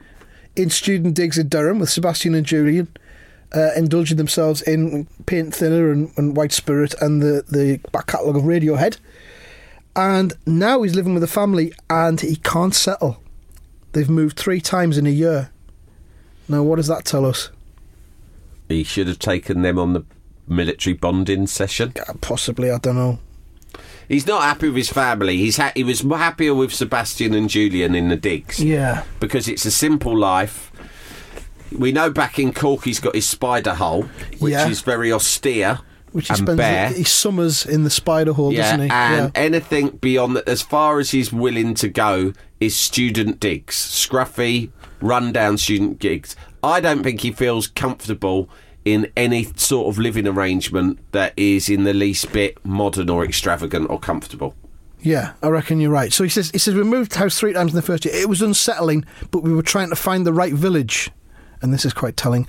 in 0.56 0.70
student 0.70 1.14
digs 1.14 1.36
in 1.38 1.48
Durham 1.48 1.78
with 1.78 1.90
Sebastian 1.90 2.34
and 2.34 2.46
Julian. 2.46 2.88
Uh, 3.54 3.70
indulging 3.76 4.16
themselves 4.16 4.62
in 4.62 5.06
paint 5.26 5.54
thinner 5.54 5.90
and, 5.90 6.12
and 6.16 6.36
white 6.36 6.52
spirit 6.52 6.94
and 7.00 7.22
the, 7.22 7.44
the 7.48 7.80
back 7.92 8.06
catalogue 8.06 8.36
of 8.36 8.42
Radiohead. 8.42 8.98
And 9.96 10.34
now 10.46 10.82
he's 10.82 10.94
living 10.94 11.14
with 11.14 11.22
a 11.22 11.28
family 11.28 11.72
and 11.90 12.20
he 12.20 12.36
can't 12.36 12.74
settle. 12.74 13.22
They've 13.92 14.08
moved 14.08 14.38
three 14.38 14.60
times 14.60 14.98
in 14.98 15.06
a 15.06 15.10
year. 15.10 15.50
Now, 16.48 16.62
what 16.62 16.76
does 16.76 16.86
that 16.86 17.04
tell 17.04 17.26
us? 17.26 17.50
He 18.68 18.84
should 18.84 19.08
have 19.08 19.18
taken 19.18 19.62
them 19.62 19.78
on 19.78 19.94
the 19.94 20.04
military 20.46 20.94
bonding 20.94 21.46
session. 21.46 21.94
Possibly, 22.20 22.70
I 22.70 22.78
don't 22.78 22.96
know. 22.96 23.18
He's 24.08 24.26
not 24.26 24.42
happy 24.42 24.68
with 24.68 24.76
his 24.76 24.90
family. 24.90 25.36
He's 25.36 25.58
ha- 25.58 25.72
he 25.74 25.84
was 25.84 26.00
happier 26.00 26.54
with 26.54 26.72
Sebastian 26.72 27.34
and 27.34 27.50
Julian 27.50 27.94
in 27.94 28.08
the 28.08 28.16
digs. 28.16 28.62
Yeah. 28.62 29.04
because 29.20 29.48
it's 29.48 29.66
a 29.66 29.70
simple 29.70 30.16
life. 30.16 30.67
We 31.76 31.92
know 31.92 32.10
back 32.10 32.38
in 32.38 32.52
Cork 32.52 32.84
he's 32.84 33.00
got 33.00 33.14
his 33.14 33.28
spider 33.28 33.74
hole, 33.74 34.02
which 34.38 34.52
Yeah. 34.52 34.68
is 34.68 34.80
very 34.80 35.12
austere 35.12 35.80
Which 36.12 36.28
he 36.28 36.32
and 36.34 36.38
spends 36.38 36.56
bare. 36.56 36.88
he 36.90 37.04
summers 37.04 37.66
in 37.66 37.84
the 37.84 37.90
spider 37.90 38.32
hole, 38.32 38.52
yeah, 38.52 38.62
doesn't 38.76 38.80
he? 38.86 38.90
and 38.90 39.32
anything 39.34 39.90
beyond 40.00 40.36
that, 40.36 40.48
as 40.48 40.62
far 40.62 40.98
as 40.98 41.10
he's 41.10 41.32
willing 41.32 41.74
to 41.74 41.88
go, 41.88 42.32
is 42.60 42.74
student 42.74 43.38
digs, 43.40 43.74
scruffy, 43.76 44.70
rundown 45.00 45.58
student 45.58 45.98
gigs. 45.98 46.34
I 46.62 46.80
don't 46.80 47.02
think 47.02 47.20
he 47.20 47.30
feels 47.32 47.66
comfortable 47.68 48.48
in 48.84 49.10
any 49.16 49.44
sort 49.56 49.88
of 49.88 49.98
living 49.98 50.26
arrangement 50.26 50.98
that 51.12 51.34
is 51.36 51.68
in 51.68 51.84
the 51.84 51.92
least 51.92 52.32
bit 52.32 52.56
modern 52.64 53.10
or 53.10 53.22
extravagant 53.24 53.88
or 53.90 53.98
comfortable. 54.00 54.54
Yeah, 55.00 55.34
I 55.42 55.48
reckon 55.48 55.78
you're 55.80 55.90
right. 55.92 56.12
So 56.12 56.24
he 56.24 56.30
says 56.30 56.50
he 56.50 56.58
says 56.58 56.74
we 56.74 56.82
moved 56.82 57.14
house 57.14 57.38
three 57.38 57.52
times 57.52 57.70
in 57.72 57.76
the 57.76 57.82
first 57.82 58.04
year. 58.04 58.14
It 58.14 58.28
was 58.28 58.42
unsettling, 58.42 59.04
but 59.30 59.42
we 59.44 59.52
were 59.54 59.62
trying 59.62 59.90
to 59.90 59.96
find 59.96 60.26
the 60.26 60.32
right 60.32 60.52
village. 60.54 61.10
And 61.60 61.72
this 61.72 61.84
is 61.84 61.92
quite 61.92 62.16
telling. 62.16 62.46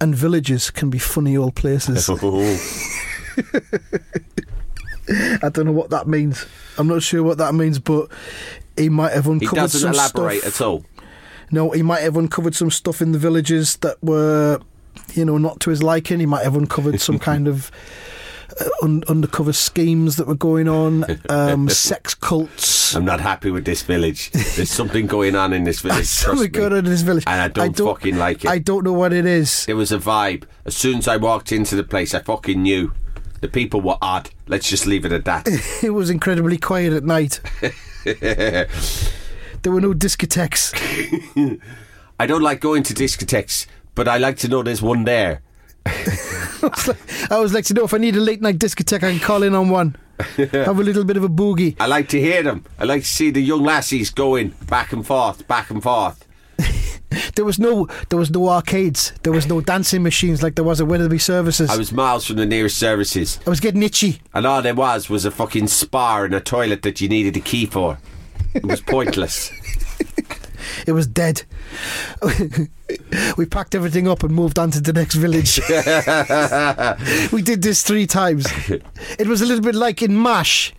And 0.00 0.14
villages 0.14 0.70
can 0.70 0.90
be 0.90 0.98
funny 0.98 1.36
old 1.36 1.54
places. 1.54 2.08
Oh. 2.20 2.58
I 5.42 5.48
don't 5.48 5.64
know 5.64 5.72
what 5.72 5.90
that 5.90 6.06
means. 6.06 6.46
I'm 6.76 6.86
not 6.86 7.02
sure 7.02 7.22
what 7.22 7.38
that 7.38 7.54
means, 7.54 7.78
but 7.78 8.08
he 8.76 8.88
might 8.88 9.12
have 9.12 9.26
uncovered. 9.26 9.50
he 9.50 9.56
doesn't 9.56 9.80
some 9.80 9.92
elaborate 9.92 10.40
stuff. 10.42 10.60
at 10.60 10.64
all. 10.64 10.84
No, 11.50 11.70
he 11.70 11.82
might 11.82 12.00
have 12.00 12.16
uncovered 12.16 12.54
some 12.54 12.70
stuff 12.70 13.00
in 13.00 13.12
the 13.12 13.18
villages 13.18 13.76
that 13.76 14.02
were, 14.02 14.60
you 15.14 15.24
know, 15.24 15.38
not 15.38 15.60
to 15.60 15.70
his 15.70 15.82
liking. 15.82 16.20
He 16.20 16.26
might 16.26 16.44
have 16.44 16.56
uncovered 16.56 17.00
some 17.00 17.18
kind 17.30 17.48
of 17.48 17.70
un- 18.82 19.04
undercover 19.08 19.52
schemes 19.52 20.16
that 20.16 20.26
were 20.26 20.34
going 20.34 20.68
on, 20.68 21.04
um, 21.28 21.68
sex 21.68 22.14
cults. 22.14 22.94
I'm 22.94 23.04
not 23.04 23.20
happy 23.20 23.50
with 23.50 23.64
this 23.64 23.82
village. 23.82 24.30
There's 24.30 24.70
something 24.70 25.06
going 25.06 25.34
on 25.36 25.52
in 25.52 25.64
this 25.64 25.80
village. 25.82 26.06
Something 26.06 26.50
going 26.50 26.72
on 26.72 26.78
in 26.80 26.84
this 26.86 27.02
village. 27.02 27.24
And 27.26 27.40
I 27.40 27.48
don't, 27.48 27.76
fucking 27.76 28.16
like 28.16 28.44
it. 28.44 28.50
I 28.50 28.58
don't 28.58 28.84
know 28.84 28.92
what 28.92 29.12
it 29.12 29.26
is. 29.26 29.66
There 29.66 29.76
was 29.76 29.92
a 29.92 29.98
vibe. 29.98 30.44
As 30.64 30.74
soon 30.76 30.98
as 30.98 31.08
I 31.08 31.16
walked 31.16 31.52
into 31.52 31.76
the 31.76 31.84
place, 31.84 32.14
I 32.14 32.20
fucking 32.20 32.62
knew. 32.62 32.92
The 33.40 33.48
people 33.48 33.80
were 33.80 33.98
odd. 34.02 34.30
Let's 34.48 34.68
just 34.68 34.86
leave 34.86 35.04
it 35.04 35.12
at 35.12 35.24
that. 35.26 35.48
It 35.82 35.90
was 35.90 36.10
incredibly 36.10 36.58
quiet 36.58 36.92
at 36.92 37.04
night. 37.04 37.40
there 38.02 38.66
were 39.66 39.80
no 39.80 39.92
discotheques. 39.92 40.72
I 42.18 42.26
don't 42.26 42.42
like 42.42 42.60
going 42.60 42.82
to 42.84 42.94
discotheques, 42.94 43.66
but 43.94 44.08
I 44.08 44.16
like 44.18 44.38
to 44.38 44.48
know 44.48 44.62
there's 44.64 44.82
one 44.82 45.04
there. 45.04 45.42
I 47.30 47.34
always 47.34 47.52
like 47.52 47.64
to 47.66 47.74
know 47.74 47.84
if 47.84 47.94
I 47.94 47.98
need 47.98 48.16
a 48.16 48.20
late 48.20 48.40
night 48.40 48.58
discotheque, 48.58 49.02
I 49.04 49.10
can 49.12 49.20
call 49.20 49.42
in 49.42 49.54
on 49.54 49.68
one. 49.68 49.96
Have 50.36 50.78
a 50.78 50.82
little 50.82 51.04
bit 51.04 51.16
of 51.16 51.22
a 51.24 51.28
boogie. 51.28 51.76
I 51.78 51.86
like 51.86 52.08
to 52.08 52.20
hear 52.20 52.42
them. 52.42 52.64
I 52.78 52.84
like 52.84 53.02
to 53.02 53.08
see 53.08 53.30
the 53.30 53.40
young 53.40 53.62
lassies 53.62 54.10
going 54.10 54.48
back 54.68 54.92
and 54.92 55.06
forth, 55.06 55.46
back 55.46 55.70
and 55.70 55.82
forth. 55.82 56.24
There 57.36 57.44
was 57.44 57.58
no, 57.58 57.86
there 58.10 58.18
was 58.18 58.30
no 58.30 58.48
arcades. 58.48 59.12
There 59.22 59.32
was 59.32 59.46
no 59.46 59.60
dancing 59.62 60.02
machines 60.02 60.42
like 60.42 60.56
there 60.56 60.64
was 60.64 60.80
at 60.80 60.88
Wetherby 60.88 61.18
Services. 61.18 61.70
I 61.70 61.76
was 61.76 61.90
miles 61.90 62.26
from 62.26 62.36
the 62.36 62.44
nearest 62.44 62.76
services, 62.76 63.38
I 63.46 63.50
was 63.50 63.60
getting 63.60 63.82
itchy. 63.82 64.20
and 64.34 64.44
all 64.44 64.60
there 64.60 64.74
was 64.74 65.08
was 65.08 65.24
a 65.24 65.30
fucking 65.30 65.68
spa 65.68 66.22
and 66.24 66.34
a 66.34 66.40
toilet 66.40 66.82
that 66.82 67.00
you 67.00 67.08
needed 67.08 67.36
a 67.36 67.40
key 67.40 67.64
for. 67.64 67.98
It 68.54 68.66
was 68.66 68.80
pointless. 68.80 69.50
It 70.86 70.92
was 70.92 71.06
dead. 71.06 71.42
we 73.36 73.46
packed 73.46 73.74
everything 73.74 74.08
up 74.08 74.22
and 74.22 74.34
moved 74.34 74.58
on 74.58 74.70
to 74.72 74.80
the 74.80 74.92
next 74.92 75.14
village. 75.14 75.60
we 77.32 77.42
did 77.42 77.62
this 77.62 77.82
three 77.82 78.06
times. 78.06 78.46
It 79.18 79.26
was 79.26 79.42
a 79.42 79.46
little 79.46 79.64
bit 79.64 79.74
like 79.74 80.02
in 80.02 80.20
MASH 80.20 80.74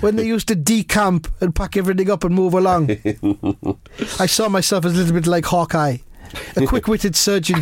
when 0.00 0.16
they 0.16 0.26
used 0.26 0.48
to 0.48 0.56
decamp 0.56 1.30
and 1.40 1.54
pack 1.54 1.76
everything 1.76 2.10
up 2.10 2.24
and 2.24 2.34
move 2.34 2.54
along. 2.54 2.90
I 4.18 4.26
saw 4.26 4.48
myself 4.48 4.84
as 4.84 4.94
a 4.94 4.96
little 4.96 5.14
bit 5.14 5.26
like 5.26 5.44
Hawkeye, 5.46 5.98
a 6.56 6.66
quick 6.66 6.88
witted 6.88 7.16
surgeon 7.16 7.60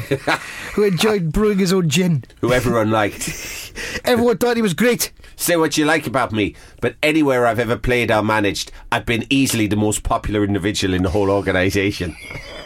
who 0.75 0.85
enjoyed 0.85 1.33
brewing 1.33 1.59
his 1.59 1.73
own 1.73 1.89
gin. 1.89 2.25
Who 2.41 2.53
everyone 2.53 2.91
liked. 2.91 3.73
Everyone 4.05 4.39
thought 4.39 4.57
he 4.57 4.63
was 4.63 4.75
great. 4.75 5.13
Say 5.37 5.57
what 5.57 5.79
you 5.79 5.85
like 5.85 6.07
about 6.07 6.33
me, 6.33 6.55
but 6.81 6.97
anywhere 7.03 7.47
I've 7.47 7.59
ever 7.59 7.77
played 7.77 8.11
or 8.11 8.23
managed, 8.23 8.71
I've 8.91 9.07
been 9.07 9.25
easily 9.31 9.67
the 9.67 9.77
most 9.77 10.03
popular 10.03 10.45
individual 10.45 10.95
in 10.95 11.03
the 11.03 11.11
whole 11.11 11.31
organisation. 11.31 12.17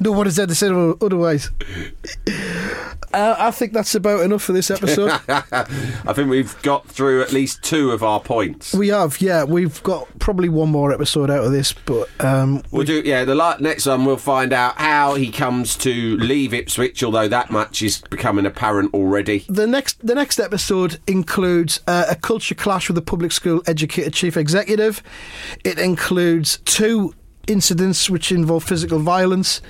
No 0.00 0.12
one 0.12 0.26
has 0.26 0.38
ever 0.38 0.54
said 0.54 0.72
otherwise. 0.72 1.50
Uh, 3.14 3.36
I 3.38 3.50
think 3.50 3.72
that's 3.74 3.94
about 3.94 4.20
enough 4.20 4.42
for 4.42 4.52
this 4.52 4.70
episode. 4.70 5.10
I 5.28 6.12
think 6.14 6.30
we've 6.30 6.60
got 6.62 6.88
through 6.88 7.20
at 7.22 7.30
least 7.32 7.62
two 7.62 7.90
of 7.90 8.02
our 8.02 8.20
points. 8.20 8.72
we 8.72 8.88
have, 8.88 9.20
yeah. 9.20 9.44
We've 9.44 9.82
got 9.82 10.08
probably 10.18 10.48
one 10.48 10.70
more 10.70 10.92
episode 10.92 11.30
out 11.30 11.44
of 11.44 11.52
this, 11.52 11.72
but 11.74 12.08
um, 12.24 12.62
We'll 12.70 12.86
do, 12.86 13.02
yeah. 13.04 13.24
The 13.24 13.34
la- 13.34 13.58
next 13.58 13.84
one, 13.86 14.06
we'll 14.06 14.16
find 14.16 14.52
out 14.54 14.78
how 14.78 15.14
he 15.14 15.30
comes 15.30 15.76
to 15.78 16.16
leave 16.16 16.54
Ipswich. 16.54 17.02
Although 17.02 17.28
that 17.28 17.50
much 17.50 17.82
is 17.82 18.00
becoming 18.10 18.46
apparent 18.46 18.94
already. 18.94 19.44
the 19.48 19.66
next 19.66 20.04
the 20.06 20.14
next 20.14 20.38
episode 20.38 20.98
includes 21.06 21.80
uh, 21.86 22.06
a 22.08 22.16
culture 22.16 22.54
clash 22.54 22.88
with 22.88 22.94
the 22.94 23.02
public 23.02 23.32
school 23.32 23.62
educated 23.66 24.14
chief 24.14 24.38
executive. 24.38 25.02
It 25.64 25.78
includes 25.78 26.60
two 26.64 27.14
incidents 27.46 28.08
which 28.08 28.32
involve 28.32 28.64
physical 28.64 28.98
violence. 28.98 29.60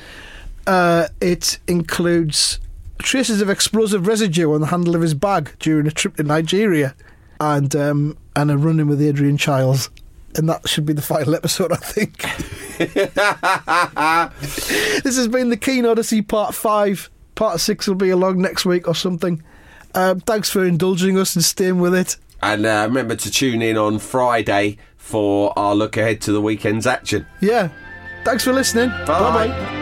Uh, 0.67 1.09
it 1.21 1.59
includes 1.67 2.61
traces 2.99 3.41
of 3.41 3.51
explosive 3.51 4.07
residue 4.07 4.53
on 4.53 4.61
the 4.61 4.69
handle 4.69 4.95
of 4.95 5.03
his 5.03 5.15
bag 5.15 5.53
during 5.59 5.87
a 5.87 5.91
trip 5.91 6.17
to 6.17 6.23
Nigeria, 6.23 6.95
and 7.41 7.75
um, 7.75 8.17
and 8.37 8.51
a 8.51 8.57
run-in 8.57 8.89
with 8.89 9.03
Adrian 9.03 9.37
Chiles. 9.37 9.91
And 10.35 10.49
that 10.49 10.67
should 10.67 10.87
be 10.87 10.95
the 10.95 11.03
final 11.03 11.35
episode, 11.35 11.73
I 11.73 11.77
think. 11.77 12.23
this 15.03 15.17
has 15.17 15.29
been 15.29 15.51
the 15.51 15.59
Keane 15.59 15.85
Odyssey 15.85 16.23
Part 16.23 16.55
5. 16.55 17.11
Part 17.35 17.61
6 17.61 17.87
will 17.87 17.97
be 17.97 18.09
along 18.09 18.41
next 18.41 18.65
week 18.65 18.89
or 18.89 18.95
something. 18.95 19.43
Um, 19.95 20.21
thanks 20.21 20.49
for 20.49 20.65
indulging 20.65 21.19
us 21.19 21.35
and 21.35 21.45
staying 21.45 21.81
with 21.81 21.95
it. 21.95 22.17
And 22.43 22.65
uh, 22.65 22.87
remember 22.89 23.15
to 23.15 23.31
tune 23.31 23.61
in 23.61 23.77
on 23.77 23.99
Friday 23.99 24.79
for 25.13 25.53
our 25.59 25.75
look 25.75 25.99
ahead 25.99 26.23
to 26.23 26.33
the 26.33 26.41
weekend's 26.41 26.87
action. 26.87 27.27
Yeah. 27.41 27.69
Thanks 28.25 28.45
for 28.45 28.53
listening. 28.55 28.89
Bye. 28.89 29.47
Bye-bye. 29.47 29.82